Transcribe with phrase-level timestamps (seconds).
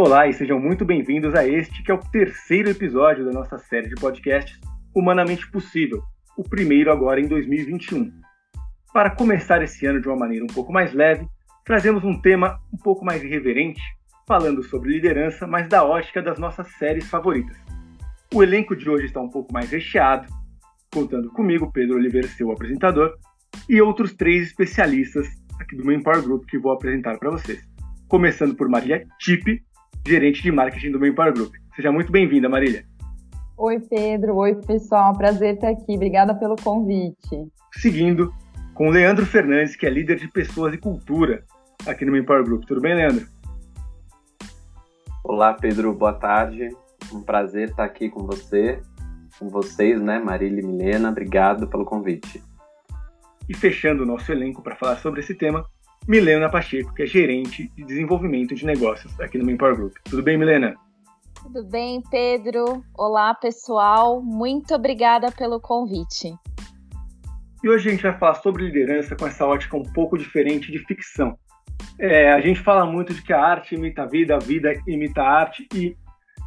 [0.00, 3.88] Olá e sejam muito bem-vindos a este que é o terceiro episódio da nossa série
[3.88, 4.56] de podcasts
[4.94, 6.00] Humanamente Possível,
[6.36, 8.12] o primeiro agora em 2021.
[8.94, 11.26] Para começar esse ano de uma maneira um pouco mais leve,
[11.64, 13.82] trazemos um tema um pouco mais irreverente,
[14.24, 17.56] falando sobre liderança, mas da ótica das nossas séries favoritas.
[18.32, 20.28] O elenco de hoje está um pouco mais recheado,
[20.94, 23.18] contando comigo, Pedro Oliveira, seu apresentador,
[23.68, 25.26] e outros três especialistas
[25.60, 27.66] aqui do Power Group que vou apresentar para vocês.
[28.06, 29.60] Começando por Maria Tipe,
[30.08, 31.54] gerente de marketing do Power Group.
[31.76, 32.84] Seja muito bem-vinda, Marília.
[33.56, 34.36] Oi, Pedro.
[34.36, 35.16] Oi, pessoal.
[35.16, 35.94] Prazer estar aqui.
[35.94, 37.46] Obrigada pelo convite.
[37.74, 38.32] Seguindo
[38.74, 41.44] com o Leandro Fernandes, que é líder de pessoas e cultura
[41.86, 42.64] aqui no Power Group.
[42.64, 43.26] Tudo bem, Leandro?
[45.22, 45.92] Olá, Pedro.
[45.92, 46.68] Boa tarde.
[47.12, 48.80] Um prazer estar aqui com você,
[49.38, 51.10] com vocês, né, Marília e Milena.
[51.10, 52.42] Obrigado pelo convite.
[53.48, 55.66] E fechando o nosso elenco para falar sobre esse tema,
[56.08, 59.94] Milena Pacheco, que é gerente de desenvolvimento de negócios aqui no Manpower Group.
[60.04, 60.74] Tudo bem, Milena?
[61.34, 62.82] Tudo bem, Pedro?
[62.96, 64.22] Olá, pessoal.
[64.22, 66.32] Muito obrigada pelo convite.
[67.62, 70.78] E hoje a gente vai falar sobre liderança com essa ótica um pouco diferente de
[70.78, 71.38] ficção.
[71.98, 75.20] É, a gente fala muito de que a arte imita a vida, a vida imita
[75.20, 75.94] a arte, e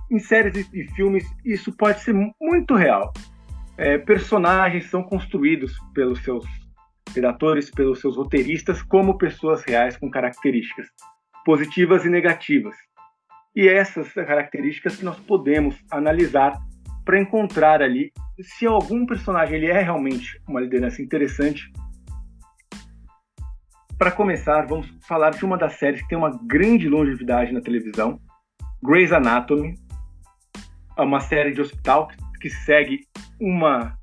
[0.09, 3.13] em séries e filmes isso pode ser muito real.
[3.77, 6.60] É, personagens são construídos pelos seus
[7.13, 10.87] redatores, pelos seus roteiristas, como pessoas reais com características
[11.45, 12.75] positivas e negativas.
[13.55, 16.57] E essas características que nós podemos analisar
[17.03, 21.71] para encontrar ali se algum personagem ele é realmente uma liderança interessante.
[23.97, 28.19] Para começar, vamos falar de uma das séries que tem uma grande longevidade na televisão,
[28.83, 29.75] Grey's Anatomy,
[30.97, 32.09] é uma série de hospital
[32.39, 33.01] que segue
[33.39, 33.95] uma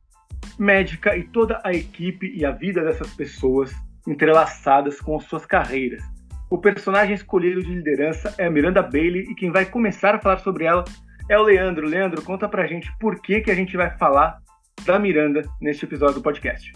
[0.59, 3.73] médica e toda a equipe e a vida dessas pessoas
[4.07, 6.03] entrelaçadas com as suas carreiras.
[6.51, 10.39] O personagem escolhido de liderança é a Miranda Bailey e quem vai começar a falar
[10.39, 10.85] sobre ela
[11.29, 11.87] é o Leandro.
[11.87, 14.39] Leandro, conta pra gente por que, que a gente vai falar
[14.87, 16.73] da Miranda neste episódio do podcast.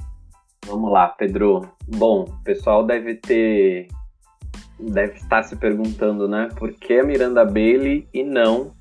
[0.66, 1.68] Vamos lá, Pedro.
[1.88, 3.88] Bom, o pessoal deve ter.
[4.78, 6.48] deve estar se perguntando, né?
[6.56, 8.72] Por que a Miranda Bailey e não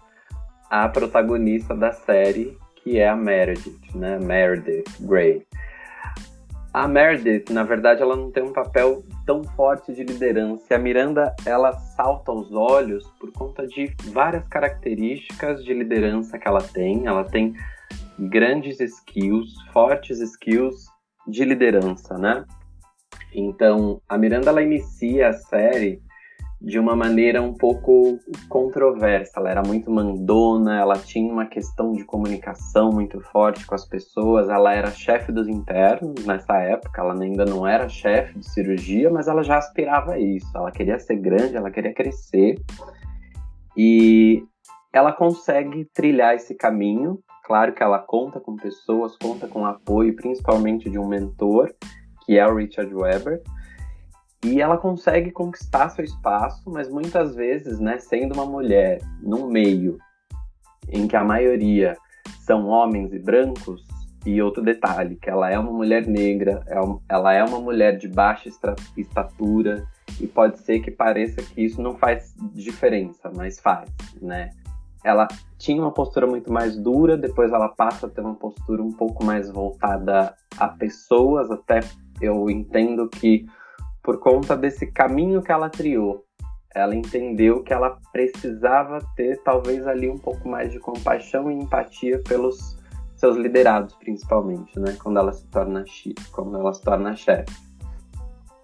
[0.70, 4.18] a protagonista da série, que é a Meredith, né?
[4.20, 5.46] Meredith Grey.
[6.74, 10.74] A Meredith, na verdade, ela não tem um papel tão forte de liderança.
[10.74, 16.62] A Miranda, ela salta aos olhos por conta de várias características de liderança que ela
[16.62, 17.06] tem.
[17.06, 17.54] Ela tem
[18.18, 20.86] grandes skills, fortes skills
[21.28, 22.46] de liderança, né?
[23.34, 26.02] Então, a Miranda ela inicia a série
[26.62, 29.40] de uma maneira um pouco controversa.
[29.40, 34.48] Ela era muito mandona, ela tinha uma questão de comunicação muito forte com as pessoas.
[34.48, 39.28] Ela era chefe dos internos nessa época, ela ainda não era chefe de cirurgia, mas
[39.28, 40.56] ela já aspirava a isso.
[40.56, 42.62] Ela queria ser grande, ela queria crescer.
[43.76, 44.44] E
[44.94, 47.20] ela consegue trilhar esse caminho.
[47.44, 51.74] Claro que ela conta com pessoas, conta com apoio, principalmente de um mentor,
[52.24, 53.42] que é o Richard Webber
[54.44, 59.98] e ela consegue conquistar seu espaço, mas muitas vezes, né, sendo uma mulher num meio
[60.90, 61.96] em que a maioria
[62.40, 63.86] são homens e brancos,
[64.26, 66.78] e outro detalhe, que ela é uma mulher negra, é
[67.10, 68.50] ela é uma mulher de baixa
[68.96, 69.88] estatura,
[70.20, 73.90] e pode ser que pareça que isso não faz diferença, mas faz,
[74.22, 74.52] né?
[75.04, 78.92] Ela tinha uma postura muito mais dura, depois ela passa a ter uma postura um
[78.92, 81.80] pouco mais voltada a pessoas, até
[82.22, 83.48] eu entendo que
[84.04, 86.26] por conta desse caminho que ela triou.
[86.74, 92.22] Ela entendeu que ela precisava ter talvez ali um pouco mais de compaixão e empatia
[92.28, 92.80] pelos
[93.16, 94.96] seus liderados, principalmente, né?
[95.02, 95.84] Quando ela se torna
[96.32, 97.54] quando ela se torna chefe.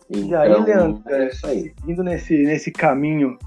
[0.09, 1.73] Então, e aí, então, Leandro, é isso aí.
[1.79, 3.37] seguindo nesse, nesse caminho,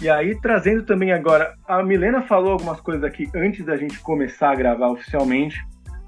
[0.00, 4.50] e aí trazendo também agora, a Milena falou algumas coisas aqui antes da gente começar
[4.50, 5.62] a gravar oficialmente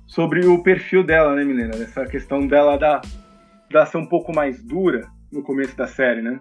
[0.06, 1.74] sobre o perfil dela, né, Milena?
[1.74, 3.02] Essa questão dela da
[3.72, 6.38] da um pouco mais dura no começo da série, né?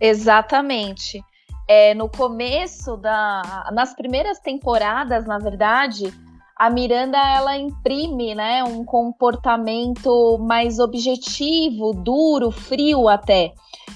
[0.00, 1.22] Exatamente.
[1.68, 3.70] É, no começo da.
[3.72, 6.12] Nas primeiras temporadas, na verdade,
[6.60, 13.52] a Miranda ela imprime né, um comportamento mais objetivo, duro, frio até.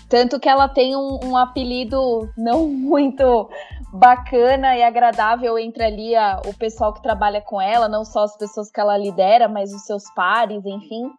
[0.09, 3.51] Tanto que ela tem um, um apelido não muito
[3.93, 8.37] bacana e agradável entre ali a, o pessoal que trabalha com ela, não só as
[8.37, 11.11] pessoas que ela lidera, mas os seus pares, enfim.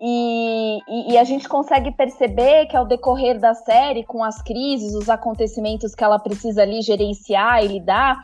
[0.00, 4.94] E, e, e, a gente consegue perceber que ao decorrer da série, com as crises,
[4.94, 8.22] os acontecimentos que ela precisa ali gerenciar e lidar,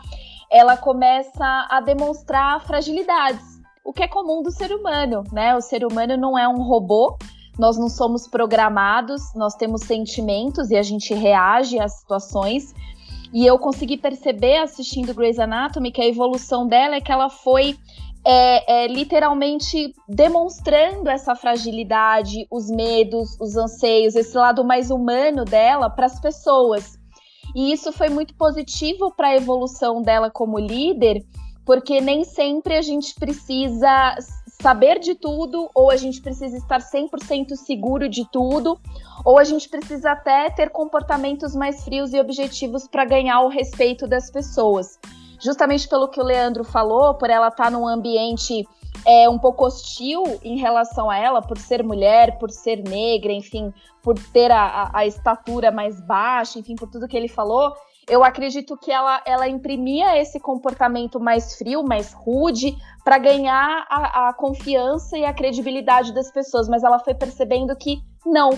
[0.49, 5.57] ela começa a demonstrar fragilidades, o que é comum do ser humano, né?
[5.57, 7.19] O ser humano não é um robô,
[7.59, 12.73] nós não somos programados, nós temos sentimentos e a gente reage às situações.
[13.33, 17.77] E eu consegui perceber assistindo Grey's Anatomy que a evolução dela é que ela foi
[18.27, 25.91] é, é, literalmente demonstrando essa fragilidade, os medos, os anseios, esse lado mais humano dela
[25.91, 26.99] para as pessoas.
[27.55, 31.23] E isso foi muito positivo para a evolução dela como líder,
[31.67, 34.17] porque nem sempre a gente precisa
[34.61, 38.79] saber de tudo, ou a gente precisa estar 100% seguro de tudo,
[39.25, 44.07] ou a gente precisa até ter comportamentos mais frios e objetivos para ganhar o respeito
[44.07, 44.99] das pessoas
[45.45, 48.67] justamente pelo que o Leandro falou, por ela estar tá num ambiente
[49.07, 53.73] é, um pouco hostil em relação a ela, por ser mulher, por ser negra, enfim,
[54.03, 57.75] por ter a, a, estatura mais baixa, enfim, por tudo que ele falou.
[58.09, 64.29] Eu acredito que ela, ela imprimia esse comportamento mais frio, mais rude, para ganhar a,
[64.29, 68.51] a confiança e a credibilidade das pessoas, mas ela foi percebendo que não,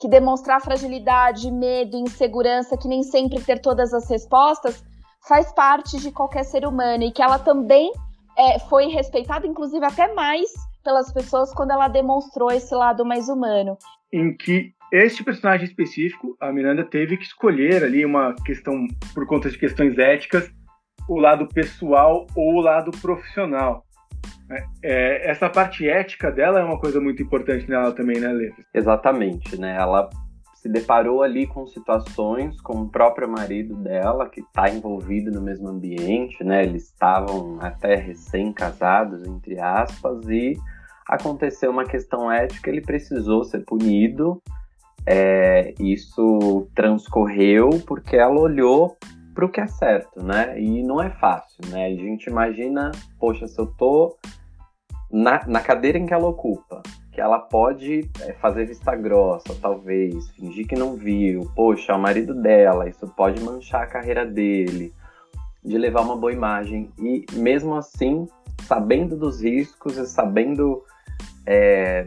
[0.00, 4.82] que demonstrar fragilidade, medo, insegurança, que nem sempre ter todas as respostas,
[5.26, 7.92] faz parte de qualquer ser humano e que ela também
[8.36, 10.48] é, foi respeitada, inclusive até mais
[10.84, 13.76] pelas pessoas quando ela demonstrou esse lado mais humano.
[14.12, 19.50] Em que este personagem específico, a Miranda teve que escolher ali uma questão por conta
[19.50, 20.50] de questões éticas,
[21.08, 23.84] o lado pessoal ou o lado profissional.
[24.50, 28.52] É, é essa parte ética dela é uma coisa muito importante nela também, né, Lê?
[28.72, 29.76] Exatamente, né?
[29.76, 30.08] Ela
[30.68, 35.68] se deparou ali com situações com o próprio marido dela, que está envolvido no mesmo
[35.68, 36.62] ambiente, né?
[36.62, 40.58] Eles estavam até recém-casados, entre aspas, e
[41.08, 44.42] aconteceu uma questão ética, ele precisou ser punido.
[45.06, 48.94] É, isso transcorreu porque ela olhou
[49.34, 50.60] para o que é certo, né?
[50.60, 51.86] E não é fácil, né?
[51.86, 54.18] A gente imagina, poxa, se eu tô
[55.10, 56.82] na, na cadeira em que ela ocupa,
[57.18, 61.98] que ela pode é, fazer vista grossa, talvez, fingir que não viu, poxa, é o
[61.98, 64.94] marido dela, isso pode manchar a carreira dele,
[65.64, 66.92] de levar uma boa imagem.
[66.96, 68.28] E mesmo assim,
[68.62, 70.84] sabendo dos riscos e sabendo
[71.44, 72.06] é,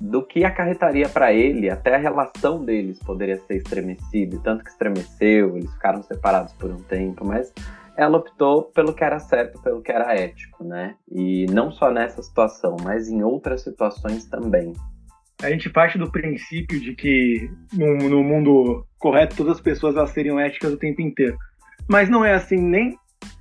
[0.00, 5.56] do que acarretaria para ele, até a relação deles poderia ser estremecida, tanto que estremeceu,
[5.56, 7.52] eles ficaram separados por um tempo, mas
[7.96, 10.94] ela optou pelo que era certo, pelo que era ético, né?
[11.10, 14.72] E não só nessa situação, mas em outras situações também.
[15.42, 20.10] A gente parte do princípio de que no, no mundo correto todas as pessoas elas
[20.10, 21.36] seriam éticas o tempo inteiro.
[21.88, 22.96] Mas não é assim nem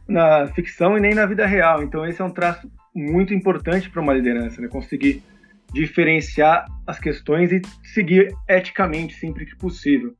[0.08, 1.84] na ficção e nem na vida real.
[1.84, 4.68] Então esse é um traço muito importante para uma liderança, né?
[4.68, 5.24] Conseguir
[5.72, 10.14] diferenciar as questões e seguir eticamente sempre que possível.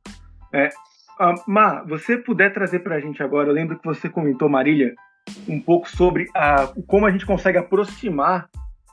[0.52, 0.70] É,
[1.22, 4.92] Uh, Mar, você puder trazer para a gente agora, eu lembro que você comentou, Marília,
[5.48, 8.48] um pouco sobre a, como a gente consegue aproximar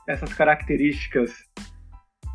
[0.08, 1.32] essas características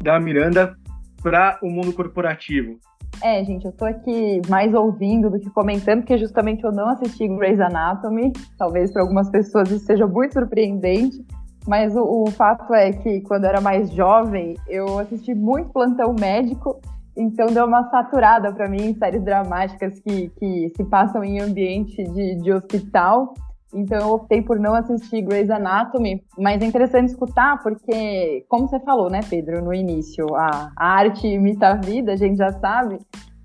[0.01, 0.75] da Miranda
[1.23, 2.77] para o mundo corporativo.
[3.23, 7.25] É, gente, eu tô aqui mais ouvindo do que comentando, porque justamente eu não assisti
[7.29, 8.33] Grey's Anatomy.
[8.57, 11.25] Talvez para algumas pessoas isso seja muito surpreendente,
[11.65, 16.13] mas o, o fato é que quando eu era mais jovem, eu assisti muito Plantão
[16.19, 16.81] Médico
[17.17, 22.03] então deu uma saturada para mim em séries dramáticas que, que se passam em ambiente
[22.03, 23.33] de, de hospital.
[23.73, 28.79] Então eu optei por não assistir Grey's Anatomy, mas é interessante escutar porque, como você
[28.79, 32.99] falou, né, Pedro, no início, a, a arte imita a vida, a gente já sabe.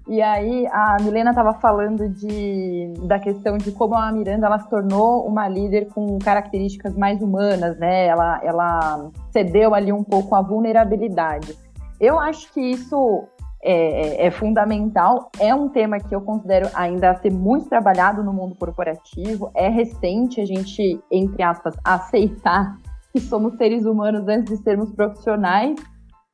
[0.09, 4.68] E aí a Milena estava falando de, da questão de como a Miranda ela se
[4.68, 8.06] tornou uma líder com características mais humanas, né?
[8.06, 11.56] Ela, ela cedeu ali um pouco a vulnerabilidade.
[12.00, 13.28] Eu acho que isso
[13.62, 15.31] é, é, é, fundamental.
[15.38, 19.50] É um tema que eu considero ainda ser muito trabalhado no mundo corporativo.
[19.55, 22.79] É recente a gente, entre aspas, aceitar
[23.12, 25.79] que somos seres humanos antes de sermos profissionais.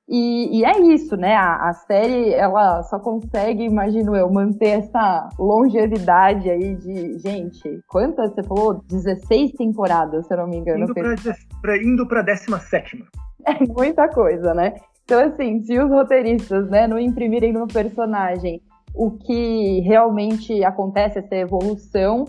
[0.08, 1.34] E, e é isso, né?
[1.34, 7.80] A, a, série ela só consegue, imagino eu, manter essa longevidade aí de gente.
[7.88, 8.84] Quantas você falou?
[8.88, 10.84] 16 temporadas, se eu não me engano.
[10.84, 13.04] Indo para a 17.
[13.48, 14.74] É muita coisa, né?
[15.06, 18.60] Então, assim, se os roteiristas né, não imprimirem no personagem
[18.92, 22.24] o que realmente acontece, essa evolução,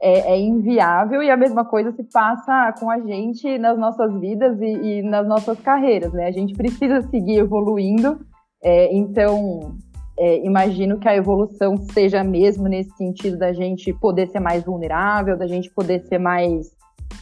[0.00, 4.60] é, é, inviável e a mesma coisa se passa com a gente nas nossas vidas
[4.60, 6.26] e, e nas nossas carreiras, né?
[6.26, 8.20] A gente precisa seguir evoluindo,
[8.62, 9.76] é, então
[10.18, 15.36] é, imagino que a evolução seja mesmo nesse sentido da gente poder ser mais vulnerável,
[15.36, 16.70] da gente poder ser mais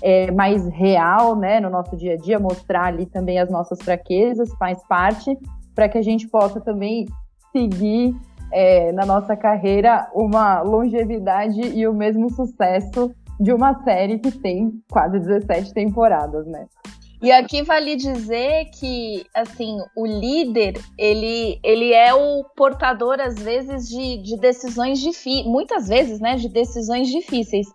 [0.02, 4.52] é, mais real, né, no nosso dia a dia, mostrar ali também as nossas fraquezas,
[4.54, 5.37] faz parte,
[5.75, 7.07] para que a gente possa também
[7.52, 8.14] seguir
[8.52, 14.73] é, na nossa carreira uma longevidade e o mesmo sucesso de uma série que tem
[14.90, 16.66] quase 17 temporadas, né?
[17.21, 23.88] E aqui vale dizer que, assim, o líder, ele, ele é o portador, às vezes,
[23.88, 27.66] de, de decisões difíceis, muitas vezes, né, de decisões difíceis.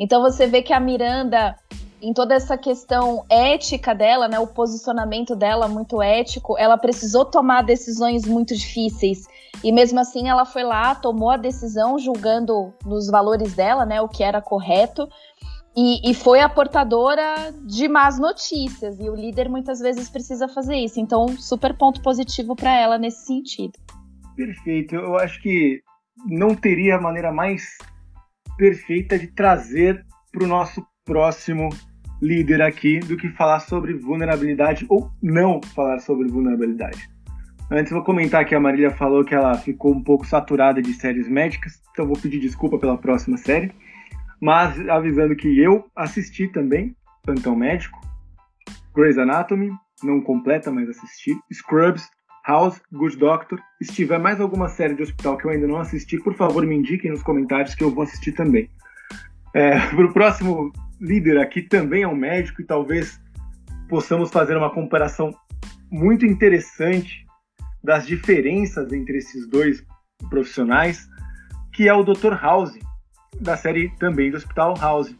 [0.00, 1.54] Então você vê que a Miranda,
[2.00, 7.62] em toda essa questão ética dela, né, o posicionamento dela muito ético, ela precisou tomar
[7.62, 9.28] decisões muito difíceis.
[9.62, 14.08] E mesmo assim ela foi lá, tomou a decisão julgando nos valores dela, né, o
[14.08, 15.06] que era correto,
[15.76, 18.98] e, e, foi a portadora de más notícias.
[18.98, 20.98] E o líder muitas vezes precisa fazer isso.
[20.98, 23.78] Então, super ponto positivo para ela nesse sentido.
[24.34, 24.96] Perfeito.
[24.96, 25.80] Eu acho que
[26.26, 27.78] não teria maneira mais
[28.60, 31.70] perfeita de trazer para o nosso próximo
[32.20, 37.08] líder aqui do que falar sobre vulnerabilidade ou não falar sobre vulnerabilidade.
[37.70, 41.26] Antes, vou comentar que a Marília falou que ela ficou um pouco saturada de séries
[41.26, 43.72] médicas, então vou pedir desculpa pela próxima série.
[44.38, 47.98] Mas avisando que eu assisti também Plantão Médico,
[48.94, 49.70] Grey's Anatomy,
[50.02, 52.10] não completa, mas assisti, Scrubs,
[52.46, 53.58] House, Good Doctor.
[53.82, 56.76] Se tiver mais alguma série de hospital que eu ainda não assisti, por favor me
[56.76, 58.70] indiquem nos comentários que eu vou assistir também.
[59.54, 63.20] É, Para o próximo líder aqui também é um médico e talvez
[63.88, 65.34] possamos fazer uma comparação
[65.90, 67.26] muito interessante
[67.82, 69.84] das diferenças entre esses dois
[70.28, 71.08] profissionais,
[71.72, 72.34] que é o Dr.
[72.40, 72.78] House,
[73.40, 75.14] da série também do Hospital House.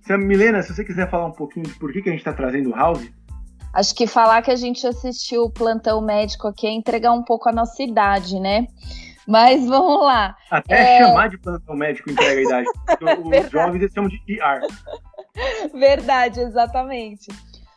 [0.00, 2.20] Se a Milena, se você quiser falar um pouquinho de por que, que a gente
[2.20, 3.12] está trazendo House.
[3.78, 7.48] Acho que falar que a gente assistiu o plantão médico aqui é entregar um pouco
[7.48, 8.66] a nossa idade, né?
[9.24, 10.36] Mas vamos lá.
[10.50, 11.06] Até é...
[11.06, 12.66] chamar de plantão médico entrega a idade.
[13.46, 14.66] Os jovens eles chamam de ER.
[15.72, 17.28] Verdade, exatamente.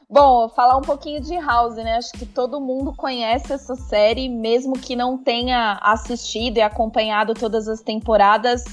[0.09, 1.97] Bom, falar um pouquinho de House, né?
[1.97, 7.67] Acho que todo mundo conhece essa série, mesmo que não tenha assistido e acompanhado todas
[7.67, 8.63] as temporadas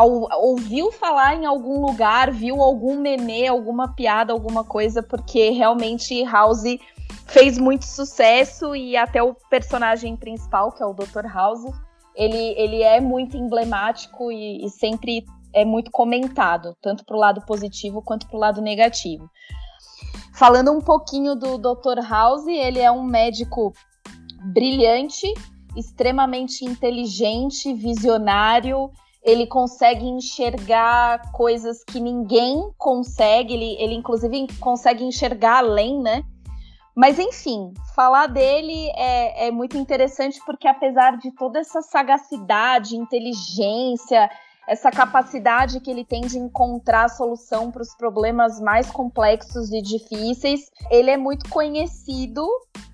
[0.00, 6.78] ouviu falar em algum lugar, viu algum meme, alguma piada, alguma coisa, porque realmente House
[7.26, 11.26] fez muito sucesso e até o personagem principal, que é o Dr.
[11.32, 11.64] House,
[12.14, 17.42] ele, ele é muito emblemático e, e sempre é muito comentado, tanto para o lado
[17.46, 19.30] positivo quanto para o lado negativo.
[20.34, 22.00] Falando um pouquinho do Dr.
[22.08, 23.72] House, ele é um médico
[24.52, 25.32] brilhante,
[25.76, 28.90] extremamente inteligente, visionário
[29.22, 36.24] ele consegue enxergar coisas que ninguém consegue, ele, ele inclusive consegue enxergar além, né?
[36.94, 44.28] Mas enfim, falar dele é, é muito interessante porque apesar de toda essa sagacidade, inteligência,
[44.68, 50.70] essa capacidade que ele tem de encontrar solução para os problemas mais complexos e difíceis,
[50.90, 52.46] ele é muito conhecido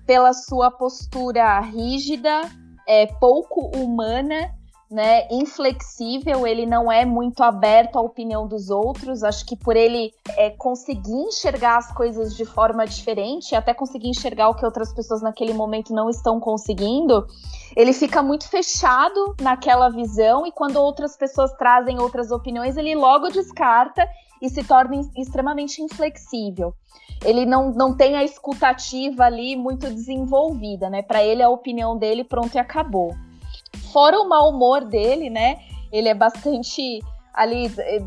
[0.05, 2.41] pela sua postura rígida,
[2.87, 4.55] é, pouco humana
[4.89, 9.23] né, inflexível, ele não é muito aberto à opinião dos outros.
[9.23, 14.49] Acho que por ele é, conseguir enxergar as coisas de forma diferente, até conseguir enxergar
[14.49, 17.27] o que outras pessoas naquele momento não estão conseguindo,
[17.75, 23.29] ele fica muito fechado naquela visão e quando outras pessoas trazem outras opiniões, ele logo
[23.29, 24.07] descarta
[24.41, 26.73] e se torna extremamente inflexível.
[27.23, 31.01] Ele não, não tem a escutativa ali muito desenvolvida, né?
[31.01, 33.13] Para ele, a opinião dele, pronto e acabou.
[33.91, 35.59] Fora o mau humor dele, né?
[35.91, 37.01] Ele é bastante
[37.33, 38.01] ali eh,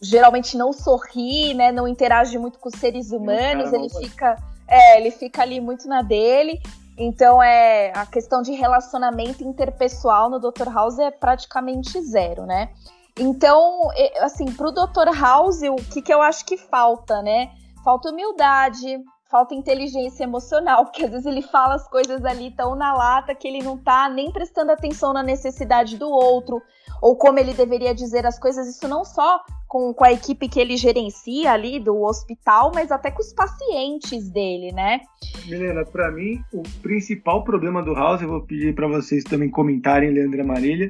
[0.00, 1.72] geralmente não sorri, né?
[1.72, 3.72] Não interage muito com os seres humanos.
[3.72, 4.36] ele fica,
[4.66, 6.60] é, ele fica ali muito na dele.
[6.98, 10.72] Então é a questão de relacionamento interpessoal no Dr.
[10.72, 12.70] House é praticamente zero, né?
[13.18, 13.88] Então,
[14.20, 15.14] assim, pro Dr.
[15.18, 17.50] House, o que, que eu acho que falta, né?
[17.82, 18.98] Falta humildade,
[19.30, 23.46] falta inteligência emocional, porque às vezes ele fala as coisas ali tão na lata que
[23.46, 26.62] ele não tá nem prestando atenção na necessidade do outro,
[27.02, 30.60] ou como ele deveria dizer as coisas, isso não só com, com a equipe que
[30.60, 35.00] ele gerencia ali do hospital, mas até com os pacientes dele, né?
[35.44, 40.10] Milena, para mim, o principal problema do House, eu vou pedir para vocês também comentarem,
[40.10, 40.88] Leandra Marília,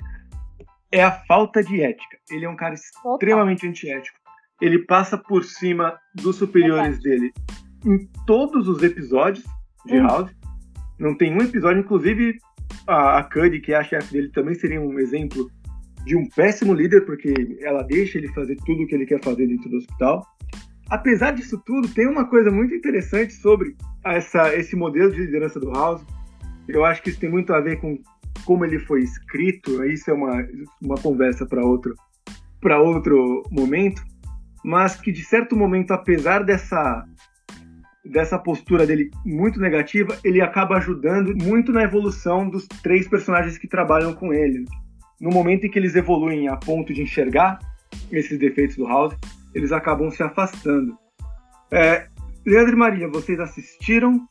[0.92, 2.16] é a falta de ética.
[2.30, 4.18] Ele é um cara extremamente antiético.
[4.60, 7.32] Ele passa por cima dos superiores dele
[7.86, 9.44] em todos os episódios
[9.86, 10.06] de hum.
[10.06, 10.30] House.
[10.98, 12.38] Não tem um episódio, inclusive
[12.86, 15.48] a, a Cuddy, que é a chefe dele, também seria um exemplo
[16.04, 19.46] de um péssimo líder, porque ela deixa ele fazer tudo o que ele quer fazer
[19.46, 20.26] dentro do hospital.
[20.88, 25.72] Apesar disso tudo, tem uma coisa muito interessante sobre essa, esse modelo de liderança do
[25.72, 26.04] House.
[26.68, 27.98] Eu acho que isso tem muito a ver com
[28.44, 29.84] como ele foi escrito.
[29.84, 30.46] Isso é uma,
[30.80, 31.94] uma conversa para outro,
[32.62, 34.00] outro momento.
[34.64, 37.04] Mas que, de certo momento, apesar dessa
[38.10, 43.68] dessa postura dele muito negativa, ele acaba ajudando muito na evolução dos três personagens que
[43.68, 44.64] trabalham com ele.
[45.20, 47.58] No momento em que eles evoluem a ponto de enxergar
[48.10, 49.16] esses defeitos do House,
[49.54, 50.96] eles acabam se afastando.
[51.70, 52.06] É,
[52.44, 54.26] Leandro e Maria, vocês assistiram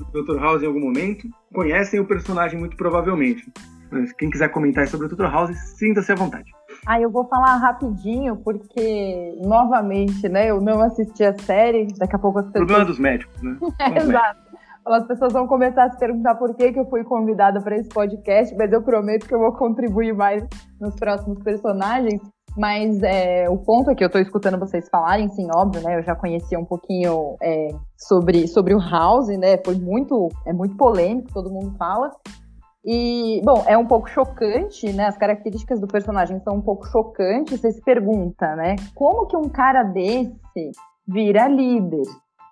[0.00, 0.38] o Dr.
[0.38, 1.28] House em algum momento?
[1.52, 3.50] Conhecem o personagem muito provavelmente.
[3.90, 5.24] Mas quem quiser comentar sobre o Dr.
[5.24, 6.50] House, sinta-se à vontade.
[6.86, 12.18] Ah, eu vou falar rapidinho, porque, novamente, né, eu não assisti a série, daqui a
[12.18, 12.64] pouco as pessoas...
[12.64, 13.58] Problema dos médicos, né?
[13.80, 14.46] é, exato.
[14.86, 17.88] As pessoas vão começar a se perguntar por que, que eu fui convidada para esse
[17.88, 20.46] podcast, mas eu prometo que eu vou contribuir mais
[20.80, 22.20] nos próximos personagens.
[22.56, 25.98] Mas é, o ponto é que eu estou escutando vocês falarem, sim, óbvio, né?
[25.98, 29.58] Eu já conhecia um pouquinho é, sobre, sobre o House, né?
[29.62, 32.12] Foi muito, é muito polêmico, todo mundo fala.
[32.88, 35.06] E, bom, é um pouco chocante, né?
[35.06, 37.60] As características do personagem são um pouco chocantes.
[37.60, 38.76] Você se pergunta, né?
[38.94, 40.70] Como que um cara desse
[41.06, 42.06] vira líder,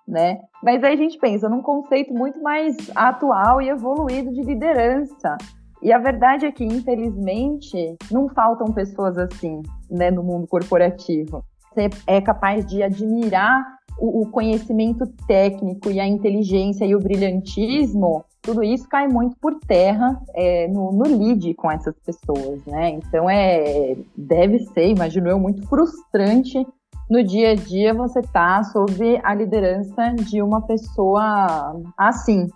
[0.05, 0.41] né?
[0.61, 5.37] Mas aí a gente pensa num conceito muito mais atual e evoluído de liderança.
[5.81, 11.45] E a verdade é que, infelizmente, não faltam pessoas assim, né, no mundo corporativo.
[11.75, 13.61] Você é capaz de admirar
[13.99, 19.59] o, o conhecimento técnico e a inteligência e o brilhantismo, tudo isso cai muito por
[19.67, 22.91] terra é, no, no lead com essas pessoas, né?
[22.91, 26.65] Então é deve ser, imagino eu, muito frustrante
[27.09, 32.47] no dia a dia você tá sob a liderança de uma pessoa assim,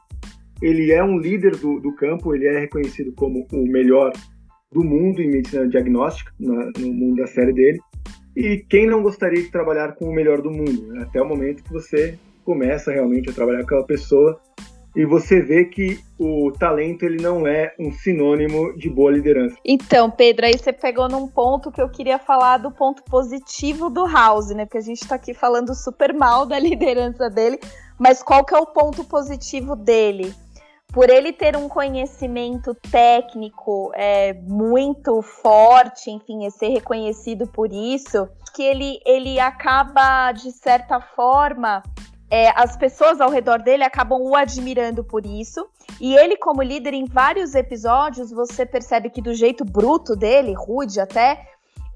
[0.62, 4.12] ele é um líder do, do campo, ele é reconhecido como o melhor
[4.72, 7.80] do mundo em medicina diagnóstica, na, no mundo da série dele.
[8.40, 10.88] E quem não gostaria de trabalhar com o melhor do mundo?
[10.88, 11.02] Né?
[11.02, 14.40] Até o momento que você começa realmente a trabalhar com aquela pessoa
[14.96, 19.58] e você vê que o talento ele não é um sinônimo de boa liderança.
[19.66, 24.08] Então, Pedro, aí você pegou num ponto que eu queria falar do ponto positivo do
[24.08, 24.66] House, né?
[24.66, 27.60] Porque a gente tá aqui falando super mal da liderança dele,
[28.00, 30.34] mas qual que é o ponto positivo dele?
[30.92, 38.28] Por ele ter um conhecimento técnico é, muito forte, enfim, é ser reconhecido por isso,
[38.56, 41.84] que ele, ele acaba, de certa forma,
[42.30, 45.68] é, as pessoas ao redor dele acabam o admirando por isso.
[46.00, 51.00] E ele, como líder, em vários episódios, você percebe que do jeito bruto dele, rude
[51.00, 51.46] até,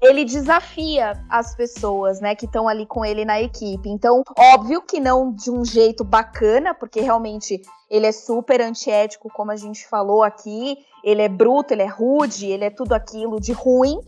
[0.00, 3.88] ele desafia as pessoas, né, que estão ali com ele na equipe.
[3.88, 9.50] Então, óbvio que não de um jeito bacana, porque realmente ele é super antiético, como
[9.50, 10.76] a gente falou aqui.
[11.02, 14.00] Ele é bruto, ele é rude, ele é tudo aquilo de ruim.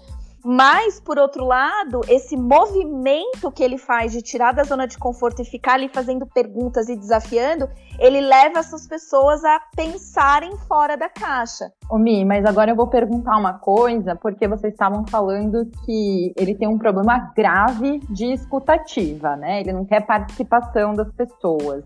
[0.49, 5.43] Mas, por outro lado, esse movimento que ele faz de tirar da zona de conforto
[5.43, 11.09] e ficar ali fazendo perguntas e desafiando, ele leva essas pessoas a pensarem fora da
[11.09, 11.73] caixa.
[11.91, 16.55] Ô Mi, mas agora eu vou perguntar uma coisa, porque vocês estavam falando que ele
[16.55, 19.63] tem um problema grave de escutativa, né?
[19.63, 21.85] Ele não quer participação das pessoas.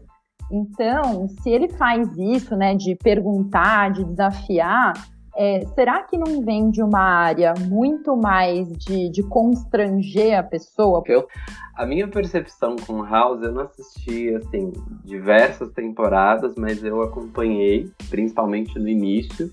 [0.52, 4.92] Então, se ele faz isso, né, de perguntar, de desafiar,
[5.42, 11.02] é, será que não vem de uma área muito mais de, de constranger a pessoa?
[11.06, 11.26] Eu,
[11.74, 14.70] a minha percepção com House, eu não assisti assim
[15.02, 19.50] diversas temporadas, mas eu acompanhei, principalmente no início.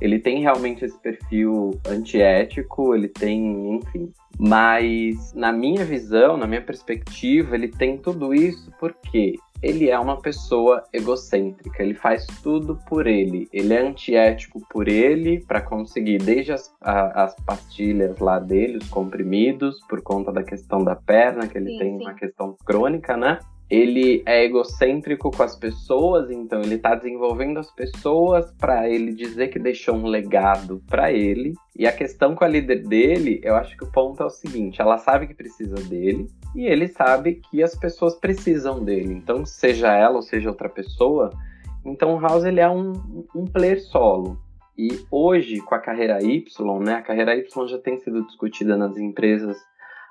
[0.00, 4.12] Ele tem realmente esse perfil antiético, ele tem, enfim.
[4.38, 10.20] Mas na minha visão, na minha perspectiva, ele tem tudo isso porque ele é uma
[10.20, 16.52] pessoa egocêntrica, ele faz tudo por ele, ele é antiético por ele para conseguir desde
[16.52, 21.56] as, a, as pastilhas lá dele, os comprimidos, por conta da questão da perna, que
[21.56, 22.04] ele sim, tem sim.
[22.04, 23.38] uma questão crônica, né?
[23.70, 29.48] ele é egocêntrico com as pessoas, então ele está desenvolvendo as pessoas para ele dizer
[29.48, 31.54] que deixou um legado para ele.
[31.76, 34.80] E a questão com a líder dele, eu acho que o ponto é o seguinte:
[34.80, 39.12] ela sabe que precisa dele e ele sabe que as pessoas precisam dele.
[39.12, 41.30] Então, seja ela ou seja outra pessoa,
[41.84, 42.92] então o House ele é um,
[43.34, 44.38] um player solo.
[44.76, 48.96] E hoje, com a carreira Y, né, a carreira Y já tem sido discutida nas
[48.96, 49.56] empresas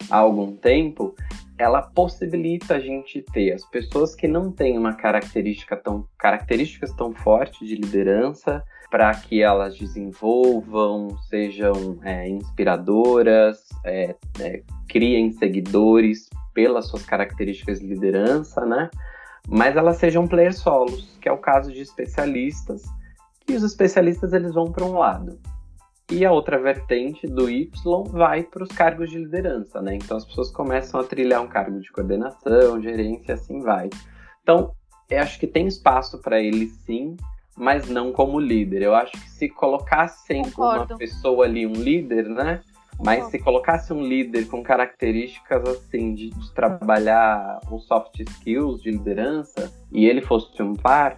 [0.09, 1.15] há algum tempo,
[1.57, 7.13] ela possibilita a gente ter as pessoas que não têm uma característica tão, características tão
[7.13, 16.89] fortes de liderança para que elas desenvolvam, sejam é, inspiradoras, é, é, criem seguidores pelas
[16.89, 18.91] suas características de liderança, né?
[19.47, 22.83] Mas elas sejam players solos, que é o caso de especialistas,
[23.49, 25.39] e os especialistas eles vão para um lado
[26.11, 27.71] e a outra vertente do Y
[28.11, 29.95] vai para os cargos de liderança, né?
[29.95, 33.89] Então as pessoas começam a trilhar um cargo de coordenação, gerência, assim vai.
[34.43, 34.71] Então,
[35.09, 37.17] eu acho que tem espaço para ele sim,
[37.55, 38.81] mas não como líder.
[38.81, 42.61] Eu acho que se colocassem uma pessoa ali, um líder, né?
[43.03, 48.91] Mas se colocasse um líder com características assim de, de trabalhar os soft skills de
[48.91, 51.17] liderança e ele fosse um par,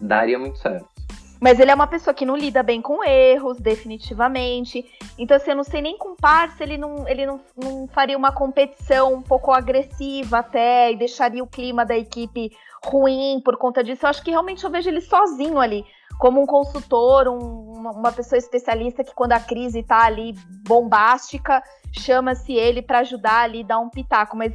[0.00, 0.93] daria muito certo.
[1.40, 4.84] Mas ele é uma pessoa que não lida bem com erros, definitivamente.
[5.18, 8.32] Então, assim, eu não sei nem com parça, ele não, ele não, não faria uma
[8.32, 12.50] competição um pouco agressiva até e deixaria o clima da equipe
[12.84, 14.04] ruim por conta disso.
[14.04, 15.84] Eu acho que realmente eu vejo ele sozinho ali,
[16.18, 20.34] como um consultor, um, uma, pessoa especialista que quando a crise tá ali
[20.66, 24.36] bombástica, chama-se ele para ajudar ali, dar um pitaco.
[24.36, 24.52] Mas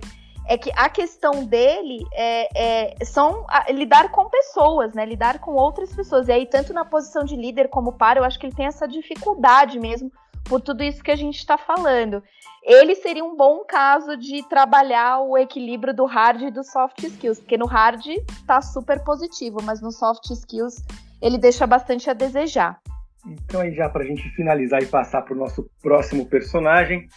[0.49, 5.05] é que a questão dele é, é são a, lidar com pessoas, né?
[5.05, 6.27] Lidar com outras pessoas.
[6.27, 8.87] E aí, tanto na posição de líder como para, eu acho que ele tem essa
[8.87, 10.11] dificuldade mesmo
[10.45, 12.23] por tudo isso que a gente está falando.
[12.63, 17.39] Ele seria um bom caso de trabalhar o equilíbrio do hard e do soft skills,
[17.39, 18.03] porque no hard
[18.47, 20.83] tá super positivo, mas no soft skills
[21.21, 22.81] ele deixa bastante a desejar.
[23.27, 27.07] Então aí já para a gente finalizar e passar para o nosso próximo personagem,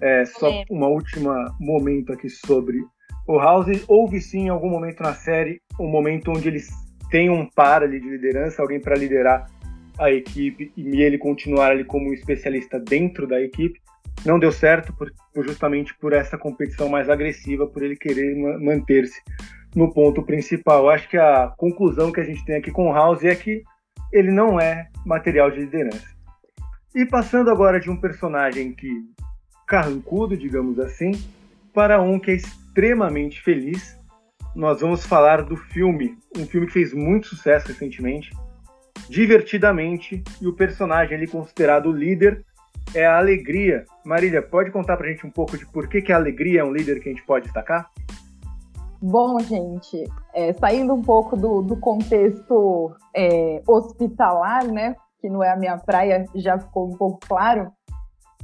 [0.00, 0.64] é, só é.
[0.70, 2.78] uma última momento aqui sobre
[3.26, 3.84] o House.
[3.86, 6.68] Houve sim em algum momento na série um momento onde eles
[7.10, 9.46] têm um par ali de liderança, alguém para liderar
[9.98, 13.78] a equipe e ele continuar ali como um especialista dentro da equipe.
[14.24, 19.20] Não deu certo por, por justamente por essa competição mais agressiva, por ele querer manter-se
[19.74, 20.88] no ponto principal.
[20.88, 23.62] Acho que a conclusão que a gente tem aqui com o House é que
[24.12, 26.08] ele não é material de liderança.
[26.94, 28.90] E passando agora de um personagem que
[29.70, 31.12] carrancudo, digamos assim,
[31.72, 33.96] para um que é extremamente feliz.
[34.52, 38.36] Nós vamos falar do filme, um filme que fez muito sucesso recentemente,
[39.08, 42.44] divertidamente, e o personagem ali considerado líder
[42.92, 43.84] é a Alegria.
[44.04, 46.72] Marília, pode contar pra gente um pouco de por que, que a Alegria é um
[46.72, 47.88] líder que a gente pode destacar?
[49.00, 50.02] Bom, gente,
[50.34, 55.78] é, saindo um pouco do, do contexto é, hospitalar, né, que não é a minha
[55.78, 57.70] praia, já ficou um pouco claro,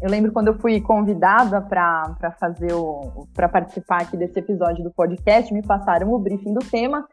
[0.01, 4.91] eu lembro quando eu fui convidada para fazer o para participar aqui desse episódio do
[4.91, 7.07] podcast, me passaram o briefing do tema.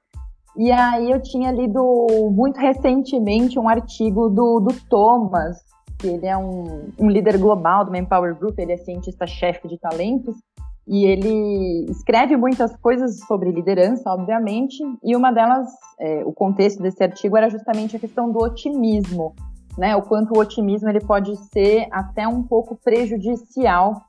[0.56, 5.58] E aí eu tinha lido muito recentemente um artigo do, do Thomas,
[5.98, 10.36] que ele é um, um líder global do Manpower Group, ele é cientista-chefe de talentos,
[10.88, 15.67] e ele escreve muitas coisas sobre liderança, obviamente, e uma delas,
[16.00, 19.34] é, o contexto desse artigo era justamente a questão do otimismo
[19.78, 19.96] né?
[19.96, 24.02] O quanto o otimismo ele pode ser até um pouco prejudicial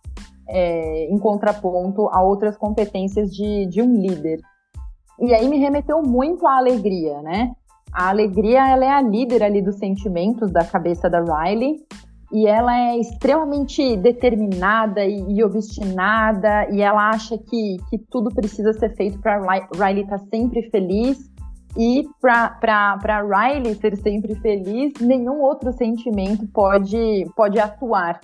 [0.49, 4.41] é, em contraponto a outras competências de, de um líder.
[5.21, 7.53] E aí me remeteu muito à alegria, né?
[7.93, 11.77] A alegria ela é a líder ali dos sentimentos da cabeça da Riley
[12.33, 18.73] e ela é extremamente determinada e, e obstinada e ela acha que, que tudo precisa
[18.73, 19.39] ser feito para
[19.73, 21.33] Riley estar tá sempre feliz
[21.77, 28.21] e para Riley ser sempre feliz, nenhum outro sentimento pode, pode atuar.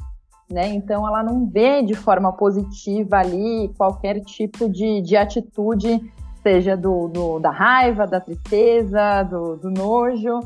[0.50, 0.68] Né?
[0.68, 6.00] Então ela não vê de forma positiva ali qualquer tipo de, de atitude,
[6.42, 10.40] seja do, do da raiva, da tristeza, do, do nojo.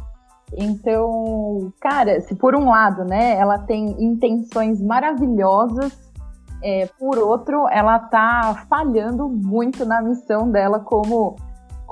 [0.56, 5.92] Então, cara, se por um lado, né, ela tem intenções maravilhosas,
[6.62, 11.36] é, por outro, ela tá falhando muito na missão dela como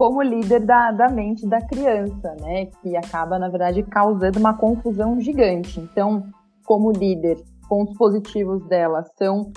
[0.02, 2.66] como líder da, da mente da criança, né?
[2.82, 5.78] Que acaba, na verdade, causando uma confusão gigante.
[5.78, 6.24] Então,
[6.64, 9.52] como líder, pontos positivos dela são.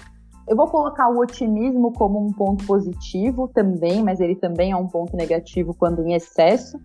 [0.47, 4.87] Eu vou colocar o otimismo como um ponto positivo também, mas ele também é um
[4.87, 6.77] ponto negativo quando em excesso.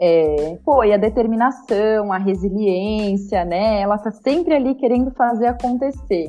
[0.00, 3.80] É, e a determinação, a resiliência, né?
[3.80, 6.28] Ela tá sempre ali querendo fazer acontecer.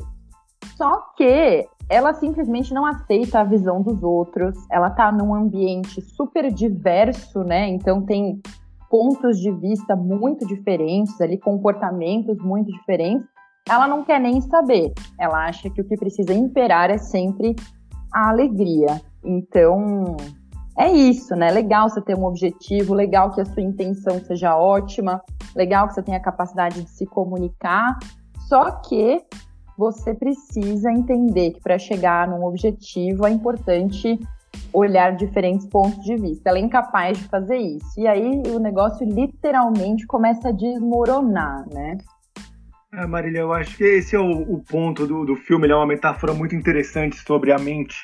[0.76, 4.54] Só que ela simplesmente não aceita a visão dos outros.
[4.70, 7.68] Ela tá num ambiente super diverso, né?
[7.68, 8.40] Então tem
[8.90, 13.26] pontos de vista muito diferentes, ali comportamentos muito diferentes.
[13.68, 14.92] Ela não quer nem saber.
[15.18, 17.56] Ela acha que o que precisa imperar é sempre
[18.12, 19.00] a alegria.
[19.24, 20.16] Então,
[20.78, 21.50] é isso, né?
[21.50, 25.22] Legal você ter um objetivo, legal que a sua intenção seja ótima,
[25.56, 27.98] legal que você tenha a capacidade de se comunicar.
[28.48, 29.24] Só que
[29.76, 34.18] você precisa entender que para chegar num objetivo é importante
[34.72, 36.50] olhar diferentes pontos de vista.
[36.50, 37.98] Ela é incapaz de fazer isso.
[37.98, 41.98] E aí o negócio literalmente começa a desmoronar, né?
[42.92, 45.66] É, Marília, eu acho que esse é o, o ponto do, do filme.
[45.66, 47.96] Ele é uma metáfora muito interessante sobre a mente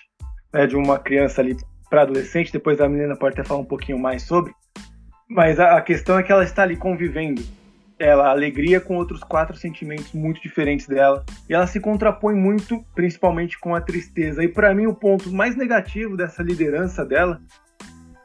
[0.53, 1.57] né, de uma criança ali
[1.89, 2.53] para adolescente.
[2.53, 4.53] Depois a menina pode até falar um pouquinho mais sobre.
[5.29, 7.41] Mas a, a questão é que ela está ali convivendo
[8.01, 11.23] ela a alegria com outros quatro sentimentos muito diferentes dela.
[11.49, 14.43] E ela se contrapõe muito, principalmente com a tristeza.
[14.43, 17.41] E para mim o ponto mais negativo dessa liderança dela,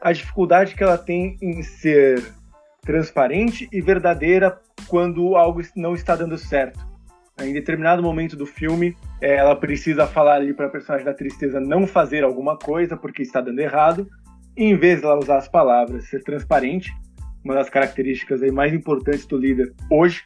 [0.00, 2.24] a dificuldade que ela tem em ser
[2.80, 4.58] transparente e verdadeira
[4.88, 6.86] quando algo não está dando certo.
[7.38, 11.60] Em determinado momento do filme, é, ela precisa falar ali para a personagem da tristeza
[11.60, 14.08] não fazer alguma coisa porque está dando errado.
[14.56, 16.90] E em vez de ela usar as palavras, ser transparente,
[17.46, 20.22] uma das características aí mais importantes do líder hoje,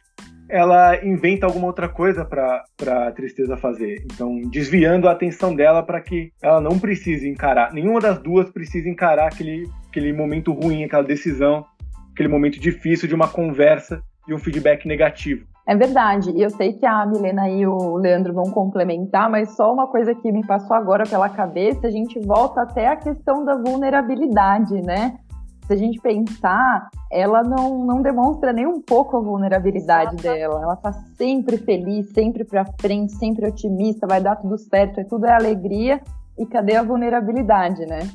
[0.49, 4.03] ela inventa alguma outra coisa para a tristeza fazer.
[4.11, 8.89] Então, desviando a atenção dela para que ela não precise encarar, nenhuma das duas precisa
[8.89, 11.63] encarar aquele, aquele momento ruim, aquela decisão,
[12.11, 15.45] aquele momento difícil de uma conversa e um feedback negativo.
[15.67, 19.71] É verdade, e eu sei que a Milena e o Leandro vão complementar, mas só
[19.71, 23.55] uma coisa que me passou agora pela cabeça, a gente volta até a questão da
[23.55, 25.17] vulnerabilidade, né?
[25.65, 30.21] Se a gente pensar, ela não, não demonstra nem um pouco a vulnerabilidade Exato.
[30.21, 30.61] dela.
[30.61, 35.25] Ela tá sempre feliz, sempre pra frente, sempre otimista, vai dar tudo certo, é tudo
[35.25, 36.01] é alegria.
[36.37, 38.09] E cadê a vulnerabilidade, né?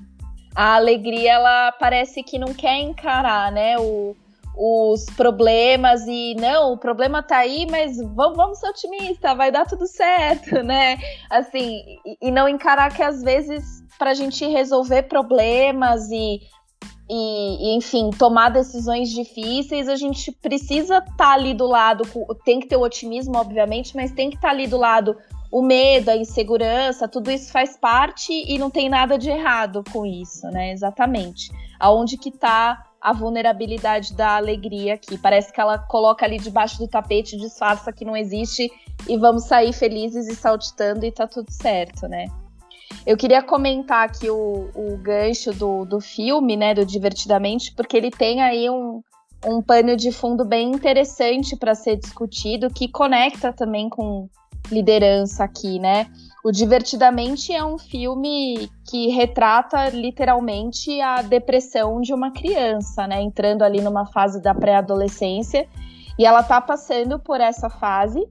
[0.54, 3.78] A alegria, ela parece que não quer encarar, né?
[3.78, 4.16] O,
[4.56, 9.66] os problemas e não, o problema tá aí, mas vamos, vamos ser otimistas, vai dar
[9.66, 10.96] tudo certo, né?
[11.30, 16.40] Assim, e, e não encarar que às vezes para a gente resolver problemas e
[17.08, 22.04] e, e, enfim, tomar decisões difíceis, a gente precisa estar tá ali do lado,
[22.44, 25.16] tem que ter o otimismo, obviamente, mas tem que estar tá ali do lado
[25.50, 30.04] o medo, a insegurança, tudo isso faz parte e não tem nada de errado com
[30.04, 30.72] isso, né?
[30.72, 31.50] Exatamente.
[31.78, 35.16] Aonde que tá a vulnerabilidade da alegria aqui?
[35.16, 38.70] Parece que ela coloca ali debaixo do tapete, disfarça que não existe
[39.08, 42.26] e vamos sair felizes e saltitando e tá tudo certo, né?
[43.06, 48.10] Eu queria comentar aqui o, o gancho do, do filme, né, do Divertidamente, porque ele
[48.10, 49.02] tem aí um,
[49.44, 54.28] um pano de fundo bem interessante para ser discutido, que conecta também com
[54.70, 56.06] liderança aqui, né?
[56.44, 63.20] O Divertidamente é um filme que retrata literalmente a depressão de uma criança, né?
[63.20, 65.68] Entrando ali numa fase da pré-adolescência.
[66.18, 68.26] E ela tá passando por essa fase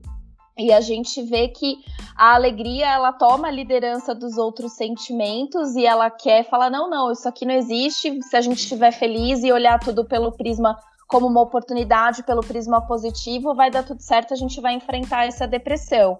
[0.57, 1.77] e a gente vê que
[2.15, 7.11] a alegria ela toma a liderança dos outros sentimentos e ela quer falar: não, não,
[7.11, 8.21] isso aqui não existe.
[8.23, 12.81] Se a gente estiver feliz e olhar tudo pelo prisma como uma oportunidade, pelo prisma
[12.81, 16.17] positivo, vai dar tudo certo, a gente vai enfrentar essa depressão.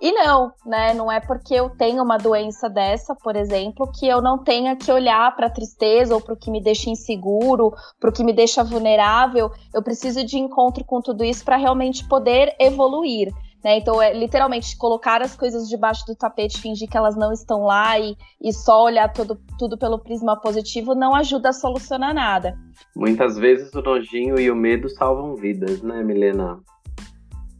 [0.00, 0.94] E não, né?
[0.94, 4.90] Não é porque eu tenho uma doença dessa, por exemplo, que eu não tenha que
[4.90, 8.32] olhar para a tristeza ou para o que me deixa inseguro, para o que me
[8.32, 9.50] deixa vulnerável.
[9.74, 13.30] Eu preciso de encontro com tudo isso para realmente poder evoluir.
[13.62, 13.78] Né?
[13.78, 17.98] Então, é literalmente colocar as coisas debaixo do tapete, fingir que elas não estão lá
[17.98, 22.58] e, e só olhar tudo, tudo pelo prisma positivo não ajuda a solucionar nada.
[22.96, 26.58] Muitas vezes o nojinho e o medo salvam vidas, né, Milena?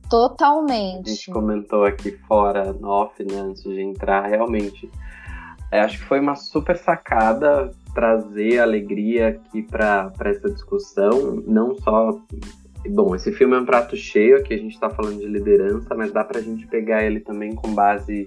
[0.08, 1.08] Totalmente.
[1.08, 4.90] A gente comentou aqui fora, no off, né, antes de entrar, realmente.
[5.70, 12.18] É, acho que foi uma super sacada trazer alegria aqui para essa discussão, não só
[12.88, 16.12] Bom, esse filme é um prato cheio, aqui a gente está falando de liderança, mas
[16.12, 18.26] dá para a gente pegar ele também com base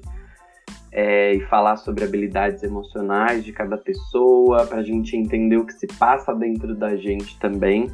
[0.91, 5.73] é, e falar sobre habilidades emocionais de cada pessoa, para a gente entender o que
[5.73, 7.89] se passa dentro da gente também.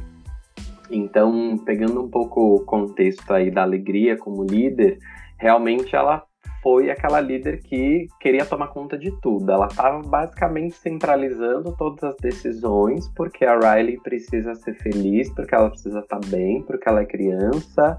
[0.90, 4.98] Então, pegando um pouco o contexto aí da alegria como líder,
[5.38, 6.24] realmente ela
[6.62, 9.50] foi aquela líder que queria tomar conta de tudo.
[9.50, 15.70] Ela estava basicamente centralizando todas as decisões, porque a Riley precisa ser feliz, porque ela
[15.70, 17.98] precisa estar tá bem, porque ela é criança.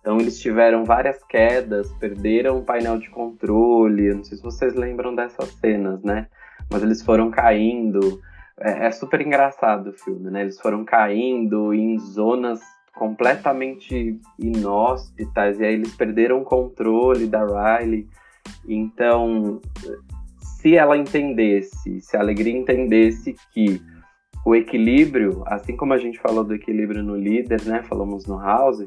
[0.00, 4.14] Então eles tiveram várias quedas, perderam o painel de controle.
[4.14, 6.28] não sei se vocês lembram dessas cenas, né?
[6.70, 8.20] Mas eles foram caindo.
[8.60, 10.42] É, é super engraçado o filme, né?
[10.42, 12.60] Eles foram caindo em zonas
[12.96, 18.08] completamente inóspitas, e aí eles perderam o controle da Riley.
[18.66, 19.60] Então,
[20.40, 23.80] se ela entendesse, se a Alegria entendesse que
[24.44, 28.86] o equilíbrio, assim como a gente falou do equilíbrio no líder, né, falamos no House,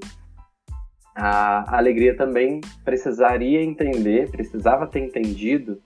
[1.16, 5.80] a Alegria também precisaria entender, precisava ter entendido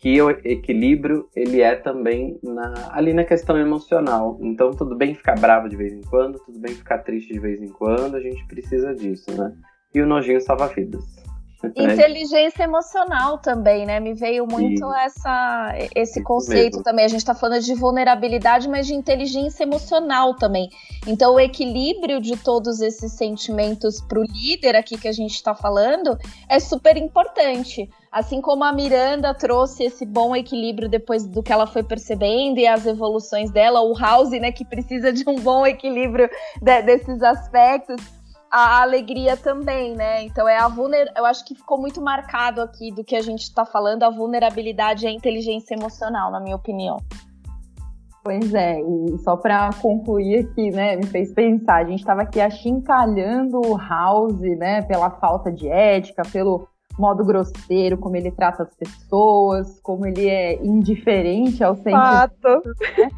[0.00, 4.38] que o equilíbrio ele é também na, ali na questão emocional.
[4.40, 7.60] Então tudo bem ficar bravo de vez em quando, tudo bem ficar triste de vez
[7.60, 9.54] em quando, a gente precisa disso, né?
[9.94, 11.19] E o nojinho salva vidas.
[11.62, 14.00] Inteligência emocional também, né?
[14.00, 14.96] Me veio muito e...
[15.04, 16.82] essa, esse conceito mesmo.
[16.82, 17.04] também.
[17.04, 20.70] A gente está falando de vulnerabilidade, mas de inteligência emocional também.
[21.06, 25.54] Então, o equilíbrio de todos esses sentimentos para o líder aqui que a gente está
[25.54, 26.18] falando
[26.48, 27.88] é super importante.
[28.10, 32.66] Assim como a Miranda trouxe esse bom equilíbrio depois do que ela foi percebendo e
[32.66, 36.28] as evoluções dela, o House, né, que precisa de um bom equilíbrio
[36.60, 38.19] de, desses aspectos
[38.50, 40.24] a alegria também, né?
[40.24, 41.10] Então é a vulner...
[41.16, 45.04] eu acho que ficou muito marcado aqui do que a gente está falando, a vulnerabilidade
[45.04, 46.98] e a inteligência emocional, na minha opinião.
[48.22, 52.38] Pois é, e só para concluir aqui, né, me fez pensar, a gente estava aqui
[52.38, 58.74] achincalhando o House, né, pela falta de ética, pelo modo grosseiro, como ele trata as
[58.74, 62.68] pessoas, como ele é indiferente ao sentimento.
[62.98, 63.08] Né?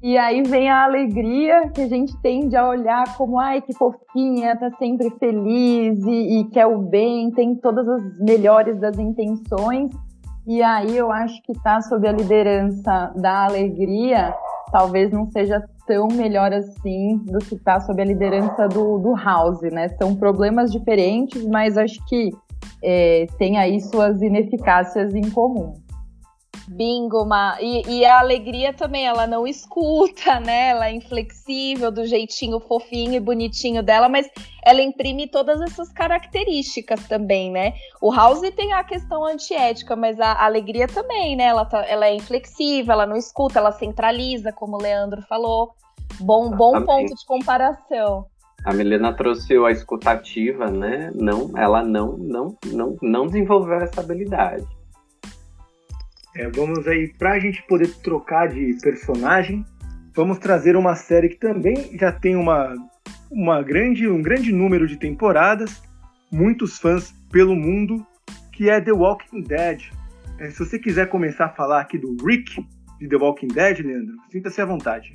[0.00, 4.56] E aí vem a alegria que a gente tende a olhar como, ai, que fofinha,
[4.56, 9.90] tá sempre feliz e, e quer o bem, tem todas as melhores das intenções.
[10.46, 14.32] E aí eu acho que tá sob a liderança da alegria,
[14.70, 19.62] talvez não seja tão melhor assim do que tá sob a liderança do, do House,
[19.62, 19.88] né?
[20.00, 22.30] São problemas diferentes, mas acho que
[22.82, 25.74] é, tem aí suas ineficácias em comum.
[26.68, 27.56] Bingo, Ma.
[27.60, 30.68] E, e, a alegria também, ela não escuta, né?
[30.68, 34.28] Ela é inflexível, do jeitinho fofinho e bonitinho dela, mas
[34.64, 37.72] ela imprime todas essas características também, né?
[38.00, 41.44] O House tem a questão antiética, mas a alegria também, né?
[41.44, 45.74] Ela, tá, ela é inflexível, ela não escuta, ela centraliza, como o Leandro falou.
[46.20, 48.26] Bom, bom ponto de comparação.
[48.64, 51.12] A Milena trouxe a escutativa, né?
[51.14, 54.66] Não, ela não, não, não, não desenvolveu essa habilidade.
[56.38, 59.66] É, vamos aí, para a gente poder trocar de personagem,
[60.14, 62.76] vamos trazer uma série que também já tem uma,
[63.28, 65.82] uma grande, um grande número de temporadas,
[66.30, 68.06] muitos fãs pelo mundo,
[68.52, 69.90] que é The Walking Dead.
[70.38, 72.64] É, se você quiser começar a falar aqui do Rick
[73.00, 75.12] de The Walking Dead, Leandro, sinta-se à vontade.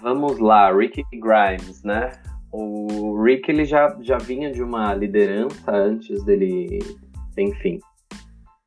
[0.00, 2.12] Vamos lá, Rick Grimes, né?
[2.50, 6.78] O Rick ele já, já vinha de uma liderança antes dele,
[7.36, 7.78] enfim,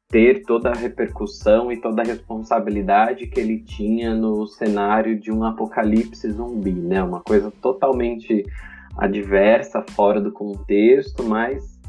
[0.10, 5.44] ter toda a repercussão e toda a responsabilidade que ele tinha no cenário de um
[5.44, 7.02] apocalipse zumbi, né?
[7.04, 8.44] Uma coisa totalmente
[8.98, 11.80] adversa, fora do contexto, mas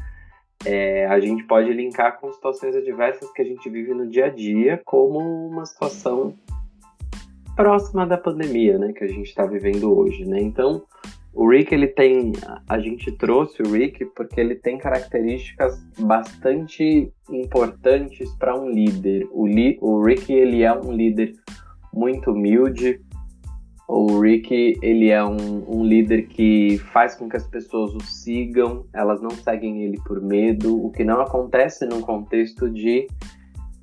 [0.63, 4.29] é, a gente pode linkar com situações adversas que a gente vive no dia a
[4.29, 6.35] dia, como uma situação
[7.55, 10.39] próxima da pandemia, né, que a gente está vivendo hoje, né?
[10.39, 10.83] Então,
[11.33, 12.33] o Rick, ele tem.
[12.67, 19.27] A gente trouxe o Rick porque ele tem características bastante importantes para um líder.
[19.31, 21.33] O, li, o Rick, ele é um líder
[21.93, 22.99] muito humilde.
[23.87, 28.85] O Rick, ele é um, um líder que faz com que as pessoas o sigam,
[28.93, 33.07] elas não seguem ele por medo, o que não acontece num contexto de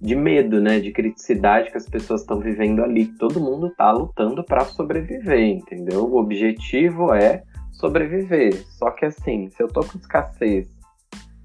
[0.00, 3.06] de medo, né, de criticidade que as pessoas estão vivendo ali.
[3.06, 6.04] Todo mundo está lutando para sobreviver, entendeu?
[6.04, 8.54] O objetivo é sobreviver.
[8.70, 10.68] Só que assim, se eu tô com escassez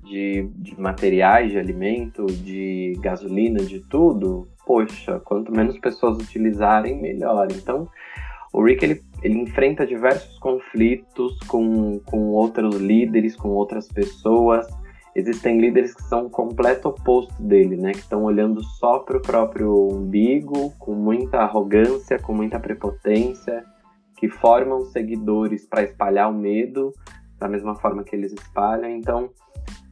[0.04, 7.48] de, de materiais, de alimento, de gasolina, de tudo, poxa, quanto menos pessoas utilizarem, melhor.
[7.52, 7.89] Então,
[8.52, 14.68] o Rick ele, ele enfrenta diversos conflitos com, com outros líderes, com outras pessoas
[15.15, 17.91] existem líderes que são o completo oposto dele, né?
[17.91, 23.63] Que estão olhando só para o próprio umbigo, com muita arrogância, com muita prepotência,
[24.17, 26.93] que formam seguidores para espalhar o medo
[27.39, 28.89] da mesma forma que eles espalham.
[28.89, 29.30] Então,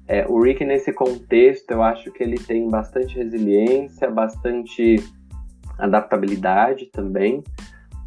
[0.08, 4.96] é, o Rick nesse contexto, eu acho que ele tem bastante resiliência, bastante
[5.78, 7.44] adaptabilidade também,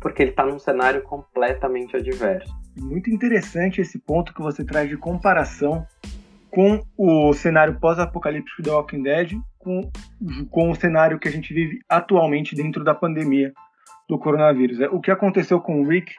[0.00, 2.52] porque ele está num cenário completamente adverso.
[2.76, 5.86] Muito interessante esse ponto que você traz de comparação
[6.54, 9.90] com o cenário pós-apocalíptico da Walking Dead, com,
[10.48, 13.52] com o cenário que a gente vive atualmente dentro da pandemia
[14.08, 14.80] do coronavírus.
[14.80, 16.14] É, o que aconteceu com o Rick,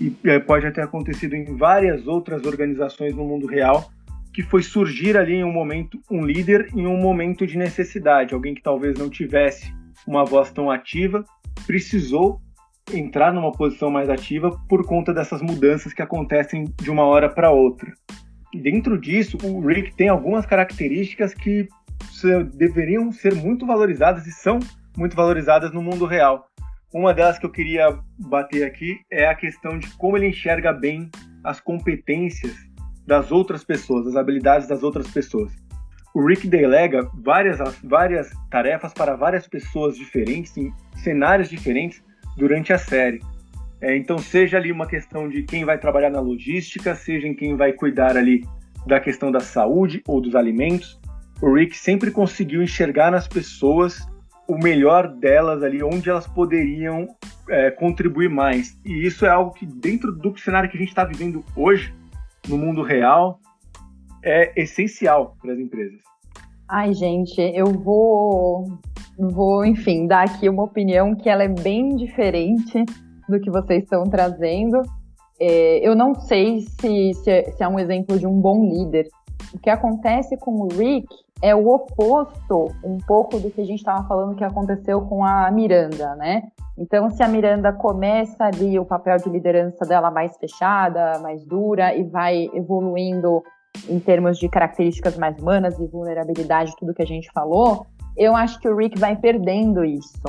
[0.00, 3.90] e é, pode ter acontecido em várias outras organizações no mundo real,
[4.32, 8.54] que foi surgir ali em um momento um líder em um momento de necessidade, alguém
[8.54, 9.74] que talvez não tivesse
[10.06, 11.24] uma voz tão ativa,
[11.66, 12.40] precisou
[12.94, 17.50] entrar numa posição mais ativa por conta dessas mudanças que acontecem de uma hora para
[17.50, 17.92] outra
[18.54, 21.68] dentro disso, o Rick tem algumas características que
[22.54, 24.58] deveriam ser muito valorizadas e são
[24.96, 26.46] muito valorizadas no mundo real.
[26.92, 31.08] Uma delas que eu queria bater aqui é a questão de como ele enxerga bem
[31.44, 32.54] as competências
[33.06, 35.52] das outras pessoas, as habilidades das outras pessoas.
[36.12, 42.02] O Rick delega várias, várias tarefas para várias pessoas diferentes, em cenários diferentes,
[42.36, 43.20] durante a série.
[43.80, 47.56] É, então, seja ali uma questão de quem vai trabalhar na logística, seja em quem
[47.56, 48.44] vai cuidar ali
[48.86, 51.00] da questão da saúde ou dos alimentos,
[51.40, 54.06] o Rick sempre conseguiu enxergar nas pessoas
[54.46, 57.06] o melhor delas ali, onde elas poderiam
[57.48, 58.78] é, contribuir mais.
[58.84, 61.94] E isso é algo que, dentro do cenário que a gente está vivendo hoje,
[62.48, 63.40] no mundo real,
[64.22, 66.00] é essencial para as empresas.
[66.68, 68.78] Ai, gente, eu vou,
[69.18, 72.84] vou, enfim, dar aqui uma opinião que ela é bem diferente
[73.30, 74.82] do que vocês estão trazendo.
[75.40, 79.08] É, eu não sei se, se é, se, é, um exemplo de um bom líder.
[79.54, 81.08] O que acontece com o Rick
[81.42, 85.50] é o oposto um pouco do que a gente estava falando que aconteceu com a
[85.50, 86.48] Miranda, né?
[86.76, 91.94] Então, se a Miranda começa ali o papel de liderança dela mais fechada, mais dura
[91.94, 93.42] e vai evoluindo
[93.88, 98.58] em termos de características mais humanas e vulnerabilidade, tudo que a gente falou, eu acho
[98.60, 100.22] que o Rick vai perdendo isso.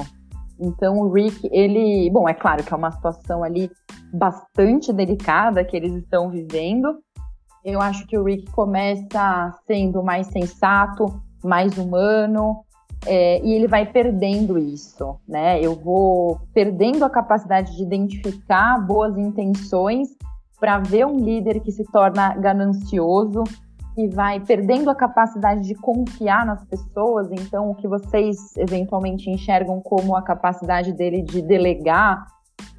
[0.61, 3.69] Então o Rick, ele, bom, é claro que é uma situação ali
[4.13, 6.99] bastante delicada que eles estão vivendo.
[7.65, 12.63] Eu acho que o Rick começa sendo mais sensato, mais humano,
[13.05, 15.59] é, e ele vai perdendo isso, né?
[15.59, 20.09] Eu vou perdendo a capacidade de identificar boas intenções
[20.59, 23.43] para ver um líder que se torna ganancioso,
[23.95, 27.29] que vai perdendo a capacidade de confiar nas pessoas.
[27.31, 32.25] Então, o que vocês eventualmente enxergam como a capacidade dele de delegar,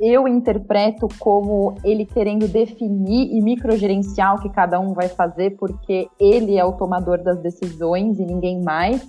[0.00, 6.08] eu interpreto como ele querendo definir e microgerenciar o que cada um vai fazer, porque
[6.18, 9.06] ele é o tomador das decisões e ninguém mais.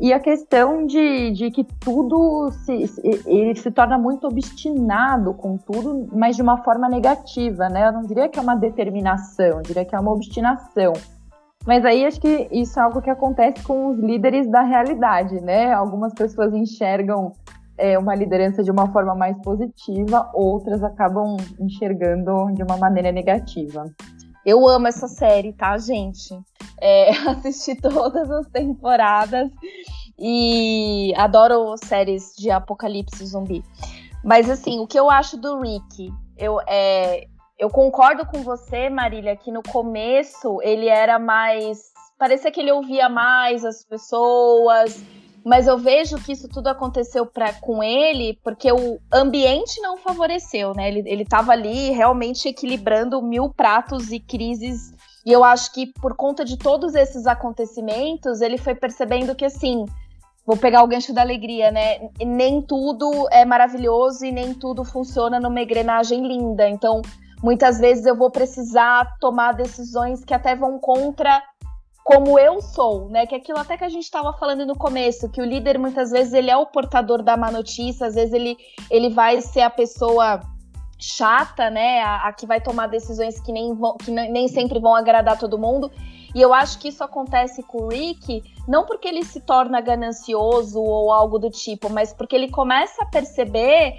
[0.00, 2.90] E a questão de, de que tudo se,
[3.26, 7.88] ele se torna muito obstinado com tudo, mas de uma forma negativa, né?
[7.88, 10.94] Eu não diria que é uma determinação, eu diria que é uma obstinação.
[11.66, 15.72] Mas aí acho que isso é algo que acontece com os líderes da realidade, né?
[15.72, 17.32] Algumas pessoas enxergam
[17.76, 23.84] é, uma liderança de uma forma mais positiva, outras acabam enxergando de uma maneira negativa.
[24.44, 26.38] Eu amo essa série, tá, gente?
[26.80, 29.50] É, assisti todas as temporadas
[30.18, 33.62] e adoro séries de apocalipse zumbi.
[34.24, 37.26] Mas assim, o que eu acho do Rick, eu, é,
[37.60, 41.92] eu concordo com você, Marília, que no começo ele era mais.
[42.18, 44.98] Parecia que ele ouvia mais as pessoas,
[45.44, 50.72] mas eu vejo que isso tudo aconteceu pra, com ele porque o ambiente não favoreceu,
[50.74, 50.88] né?
[50.88, 54.94] Ele, ele tava ali realmente equilibrando mil pratos e crises.
[55.26, 59.84] E eu acho que por conta de todos esses acontecimentos, ele foi percebendo que assim.
[60.46, 62.08] Vou pegar o gancho da alegria, né?
[62.18, 66.66] Nem tudo é maravilhoso e nem tudo funciona numa engrenagem linda.
[66.68, 67.02] Então,
[67.42, 71.42] muitas vezes eu vou precisar tomar decisões que até vão contra
[72.04, 73.26] como eu sou, né?
[73.26, 76.10] Que é aquilo até que a gente estava falando no começo, que o líder muitas
[76.10, 78.56] vezes ele é o portador da má notícia, às vezes ele,
[78.90, 80.40] ele vai ser a pessoa
[80.98, 82.00] chata, né?
[82.02, 85.58] A, a que vai tomar decisões que, nem, vão, que nem sempre vão agradar todo
[85.58, 85.90] mundo.
[86.34, 90.80] E eu acho que isso acontece com o Rick, não porque ele se torna ganancioso
[90.80, 93.94] ou algo do tipo, mas porque ele começa a perceber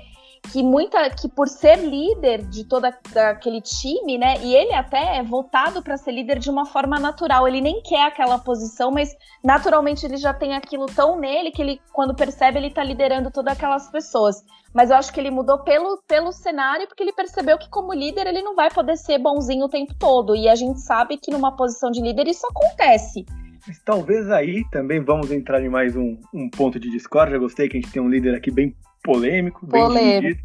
[0.51, 4.35] que muita que por ser líder de todo aquele time, né?
[4.41, 7.47] E ele até é voltado para ser líder de uma forma natural.
[7.47, 11.81] Ele nem quer aquela posição, mas naturalmente ele já tem aquilo tão nele que ele,
[11.93, 14.43] quando percebe, ele está liderando todas aquelas pessoas.
[14.73, 18.27] Mas eu acho que ele mudou pelo, pelo cenário, porque ele percebeu que, como líder,
[18.27, 20.35] ele não vai poder ser bonzinho o tempo todo.
[20.35, 23.25] E a gente sabe que numa posição de líder isso acontece.
[23.67, 27.37] Mas talvez aí também vamos entrar em mais um, um ponto de discórdia.
[27.37, 30.41] Gostei que a gente tem um líder aqui bem polêmico, bem polêmico.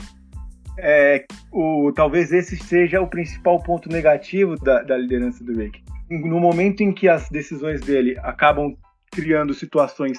[0.79, 5.83] É, o, talvez esse seja o principal ponto negativo da, da liderança do Rick.
[6.11, 8.77] No momento em que as decisões dele acabam
[9.11, 10.19] criando situações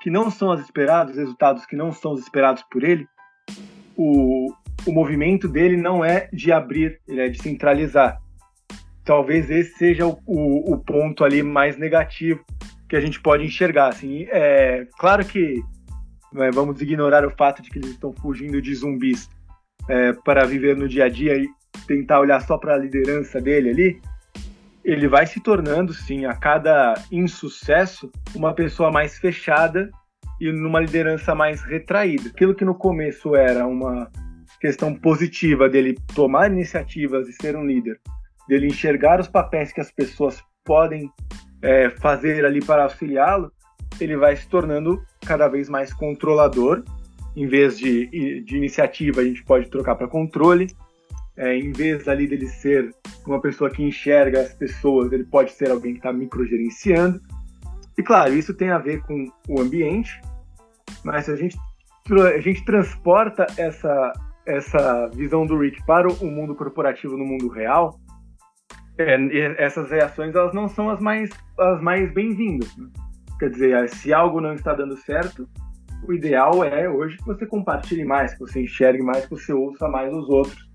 [0.00, 3.06] que não são as esperadas, resultados que não são os esperados por ele,
[3.96, 4.52] o,
[4.86, 8.18] o movimento dele não é de abrir, ele é de centralizar.
[9.04, 12.44] Talvez esse seja o, o, o ponto ali mais negativo
[12.88, 13.88] que a gente pode enxergar.
[13.88, 15.62] Assim, é claro que
[16.36, 19.28] é, vamos ignorar o fato de que eles estão fugindo de zumbis
[19.88, 21.48] é, para viver no dia a dia e
[21.86, 24.02] tentar olhar só para a liderança dele ali,
[24.84, 29.90] ele vai se tornando, sim, a cada insucesso, uma pessoa mais fechada
[30.40, 32.30] e numa liderança mais retraída.
[32.30, 34.10] Aquilo que no começo era uma
[34.60, 38.00] questão positiva dele tomar iniciativas e ser um líder,
[38.48, 41.10] dele enxergar os papéis que as pessoas podem
[41.62, 43.52] é, fazer ali para auxiliá-lo,
[44.00, 46.82] ele vai se tornando cada vez mais controlador.
[47.36, 50.66] Em vez de, de iniciativa, a gente pode trocar para controle.
[51.36, 52.92] É, em vez ali dele ser
[53.24, 57.20] uma pessoa que enxerga as pessoas, ele pode ser alguém que está microgerenciando.
[57.96, 60.20] E claro, isso tem a ver com o ambiente,
[61.04, 61.56] mas a gente,
[62.10, 64.12] a gente transporta essa,
[64.44, 68.00] essa visão do Rick para o mundo corporativo no mundo real,
[68.98, 72.76] é, essas reações elas não são as mais, as mais bem-vindas.
[72.76, 72.88] Né?
[73.40, 75.48] Quer dizer, se algo não está dando certo,
[76.06, 79.88] o ideal é hoje que você compartilhe mais, que você enxergue mais, que você ouça
[79.88, 80.70] mais os outros.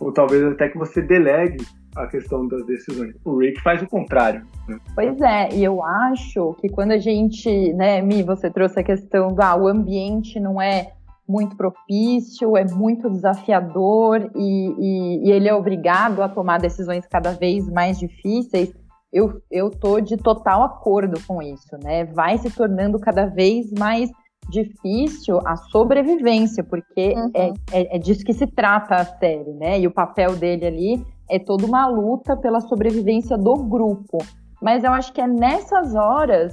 [0.00, 1.64] Ou talvez até que você delegue
[1.94, 3.14] a questão das decisões.
[3.24, 4.44] O Rick faz o contrário.
[4.68, 4.76] Né?
[4.92, 9.28] Pois é, e eu acho que quando a gente, né, Mi, você trouxe a questão
[9.28, 10.90] do ah, o ambiente não é
[11.28, 17.30] muito propício, é muito desafiador e, e, e ele é obrigado a tomar decisões cada
[17.30, 18.74] vez mais difíceis
[19.14, 22.04] eu, eu tô de total acordo com isso, né?
[22.04, 24.10] Vai se tornando cada vez mais
[24.50, 27.30] difícil a sobrevivência, porque uhum.
[27.32, 29.78] é, é, é, disso que se trata a série, né?
[29.78, 34.18] E o papel dele ali é toda uma luta pela sobrevivência do grupo.
[34.60, 36.52] Mas eu acho que é nessas horas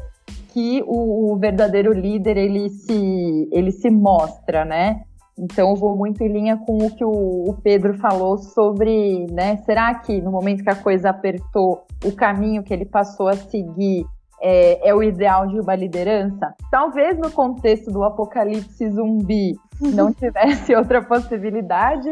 [0.53, 5.01] que o, o verdadeiro líder ele se, ele se mostra, né?
[5.37, 9.57] Então eu vou muito em linha com o que o, Pedro falou sobre, né?
[9.65, 14.05] Será que no momento que a coisa apertou, o caminho que ele passou a seguir
[14.41, 16.53] é, é, o ideal de uma liderança?
[16.69, 22.09] Talvez no contexto do apocalipse zumbi não tivesse outra possibilidade,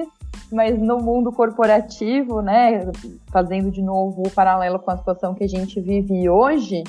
[0.52, 2.90] mas no mundo corporativo, né,
[3.32, 6.84] fazendo de novo o paralelo com a situação que a gente vive hoje,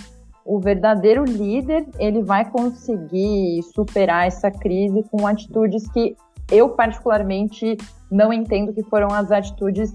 [0.50, 6.16] o verdadeiro líder ele vai conseguir superar essa crise com atitudes que
[6.50, 7.76] eu particularmente
[8.10, 9.94] não entendo que foram as atitudes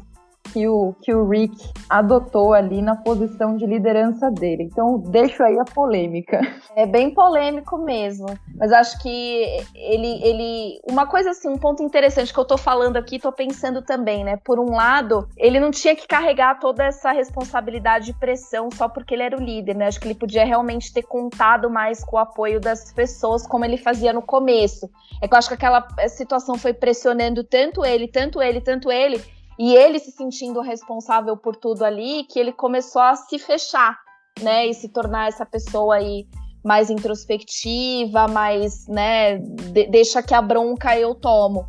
[0.51, 1.55] que o, que o Rick
[1.89, 4.63] adotou ali na posição de liderança dele.
[4.63, 6.39] Então, deixo aí a polêmica.
[6.75, 8.27] É bem polêmico mesmo.
[8.55, 9.43] Mas acho que
[9.75, 10.21] ele.
[10.23, 14.23] ele uma coisa assim, um ponto interessante que eu tô falando aqui, tô pensando também,
[14.23, 14.37] né?
[14.43, 19.13] Por um lado, ele não tinha que carregar toda essa responsabilidade e pressão só porque
[19.13, 19.87] ele era o líder, né?
[19.87, 23.77] Acho que ele podia realmente ter contado mais com o apoio das pessoas, como ele
[23.77, 24.89] fazia no começo.
[25.21, 29.21] É que eu acho que aquela situação foi pressionando tanto ele, tanto ele, tanto ele
[29.57, 33.97] e ele se sentindo responsável por tudo ali, que ele começou a se fechar,
[34.41, 36.27] né, e se tornar essa pessoa aí
[36.63, 41.67] mais introspectiva, mais, né, de, deixa que a bronca eu tomo.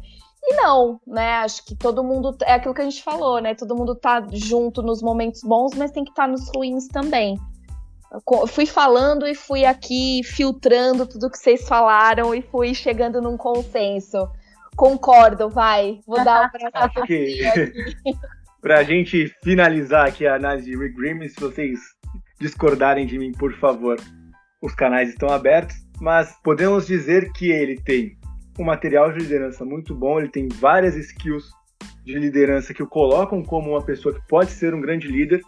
[0.48, 1.38] E não, né?
[1.38, 3.56] Acho que todo mundo é aquilo que a gente falou, né?
[3.56, 7.36] Todo mundo tá junto nos momentos bons, mas tem que estar tá nos ruins também.
[8.46, 14.28] Fui falando e fui aqui filtrando tudo que vocês falaram e fui chegando num consenso.
[14.76, 16.00] Concordo, vai.
[16.06, 17.40] Vou dar o braço Acho que
[18.60, 21.78] pra gente finalizar aqui a análise de Rick Grimm, se vocês
[22.40, 23.96] discordarem de mim, por favor,
[24.60, 28.18] os canais estão abertos, mas podemos dizer que ele tem
[28.58, 31.44] um material de liderança muito bom, ele tem várias skills
[32.04, 35.40] de liderança que o colocam como uma pessoa que pode ser um grande líder,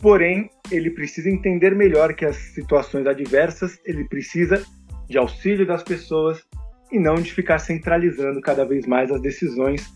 [0.00, 4.62] porém, ele precisa entender melhor que as situações adversas, ele precisa
[5.08, 6.42] de auxílio das pessoas,
[6.90, 9.92] e não de ficar centralizando cada vez mais as decisões.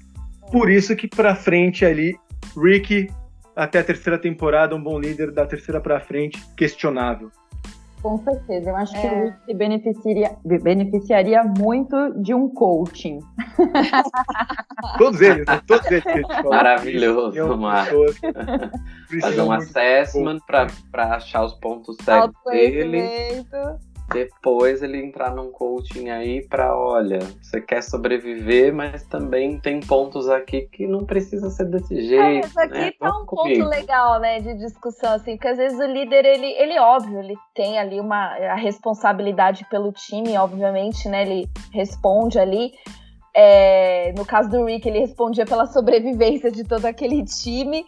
[0.51, 2.17] Por isso que para frente ali,
[2.57, 3.09] Rick
[3.55, 7.31] até a terceira temporada um bom líder, da terceira para frente questionável.
[8.03, 9.01] Com certeza, eu acho é.
[9.01, 13.21] que o Rick se beneficiaria, beneficiaria muito de um coaching.
[14.99, 15.61] todos eles, né?
[15.65, 16.05] todos eles.
[16.45, 18.21] Maravilhoso, Marcos.
[19.21, 23.45] Fazer um assessment para achar os pontos certos dele
[24.13, 30.29] depois ele entrar num coaching aí para, olha, você quer sobreviver, mas também tem pontos
[30.29, 32.23] aqui que não precisa ser desse é, jeito.
[32.23, 32.93] É, isso aqui né?
[32.99, 33.65] tá um comigo.
[33.65, 37.37] ponto legal, né, de discussão, assim, porque às vezes o líder, ele, ele óbvio, ele
[37.55, 42.73] tem ali uma a responsabilidade pelo time, obviamente, né, ele responde ali.
[43.35, 47.85] É, no caso do Rick, ele respondia pela sobrevivência de todo aquele time,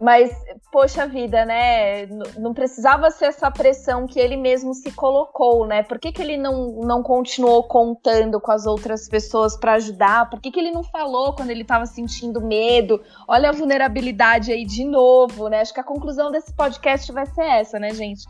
[0.00, 0.32] mas,
[0.70, 2.06] poxa vida, né?
[2.38, 5.82] Não precisava ser essa pressão que ele mesmo se colocou, né?
[5.82, 10.30] Por que, que ele não, não continuou contando com as outras pessoas para ajudar?
[10.30, 13.02] Por que, que ele não falou quando ele estava sentindo medo?
[13.26, 15.60] Olha a vulnerabilidade aí de novo, né?
[15.60, 18.24] Acho que a conclusão desse podcast vai ser essa, né, gente?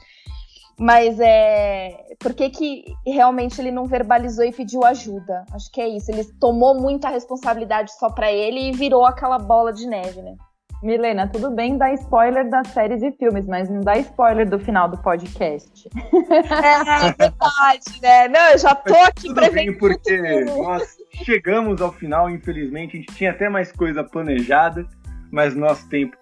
[0.79, 2.15] Mas é.
[2.19, 5.45] Por que, que realmente ele não verbalizou e pediu ajuda?
[5.53, 6.11] Acho que é isso.
[6.11, 10.35] Ele tomou muita responsabilidade só para ele e virou aquela bola de neve, né?
[10.81, 14.89] Milena, tudo bem dar spoiler das séries e filmes, mas não dá spoiler do final
[14.89, 15.89] do podcast.
[16.31, 18.29] É, é verdade, né?
[18.29, 22.97] Não, eu já tô mas aqui tudo bem, porque nós chegamos ao final, infelizmente.
[22.97, 24.87] A gente tinha até mais coisa planejada,
[25.33, 26.17] mas nosso tempo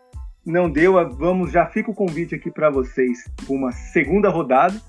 [0.44, 0.94] não deu.
[1.16, 4.80] Vamos, já fica o convite aqui para vocês uma segunda rodada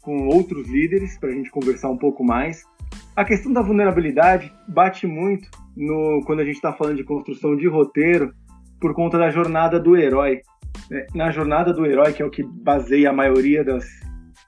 [0.00, 2.64] com outros líderes para a gente conversar um pouco mais.
[3.14, 7.68] A questão da vulnerabilidade bate muito no quando a gente está falando de construção de
[7.68, 8.32] roteiro
[8.80, 10.40] por conta da jornada do herói.
[10.90, 11.06] Né?
[11.14, 13.84] Na jornada do herói, que é o que baseia a maioria das,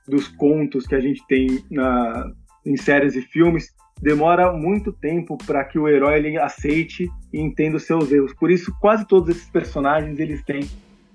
[0.07, 2.31] dos contos que a gente tem na,
[2.65, 7.77] em séries e filmes, demora muito tempo para que o herói ele aceite e entenda
[7.77, 8.35] os seus erros.
[8.35, 10.61] Por isso, quase todos esses personagens eles têm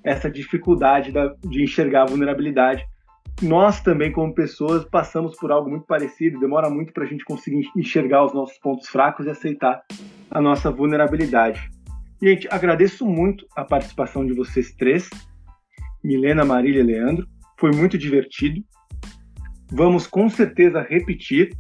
[0.04, 2.86] essa dificuldade da, de enxergar a vulnerabilidade.
[3.42, 6.40] Nós também, como pessoas, passamos por algo muito parecido.
[6.40, 9.84] Demora muito para a gente conseguir enxergar os nossos pontos fracos e aceitar
[10.32, 11.70] a nossa vulnerabilidade.
[12.22, 15.10] Gente, agradeço muito a participação de vocês três,
[16.04, 17.28] Milena, Marília e Leandro.
[17.60, 18.64] Foi muito divertido.
[19.72, 21.56] Vamos com certeza repetir.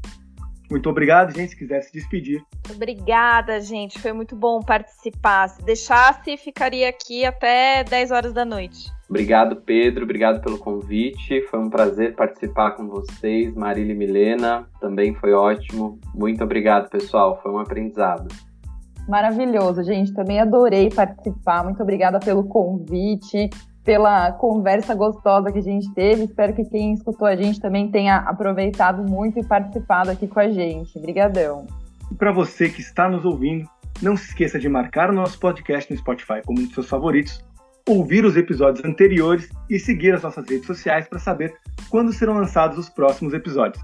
[0.69, 1.49] Muito obrigado, gente.
[1.49, 2.41] Se quiser se despedir.
[2.73, 3.99] Obrigada, gente.
[3.99, 5.47] Foi muito bom participar.
[5.49, 8.89] Se deixasse, ficaria aqui até 10 horas da noite.
[9.07, 10.03] Obrigado, Pedro.
[10.03, 11.41] Obrigado pelo convite.
[11.49, 14.67] Foi um prazer participar com vocês, Marília e Milena.
[14.79, 15.99] Também foi ótimo.
[16.13, 17.39] Muito obrigado, pessoal.
[17.43, 18.27] Foi um aprendizado.
[19.07, 20.13] Maravilhoso, gente.
[20.13, 21.63] Também adorei participar.
[21.63, 23.49] Muito obrigada pelo convite.
[23.85, 26.23] pela conversa gostosa que a gente teve.
[26.23, 30.49] Espero que quem escutou a gente também tenha aproveitado muito e participado aqui com a
[30.49, 30.97] gente.
[30.97, 31.67] Obrigadão.
[32.11, 33.69] E para você que está nos ouvindo,
[34.01, 37.45] não se esqueça de marcar o nosso podcast no Spotify como um dos seus favoritos,
[37.87, 41.53] ouvir os episódios anteriores e seguir as nossas redes sociais para saber
[41.89, 43.81] quando serão lançados os próximos episódios.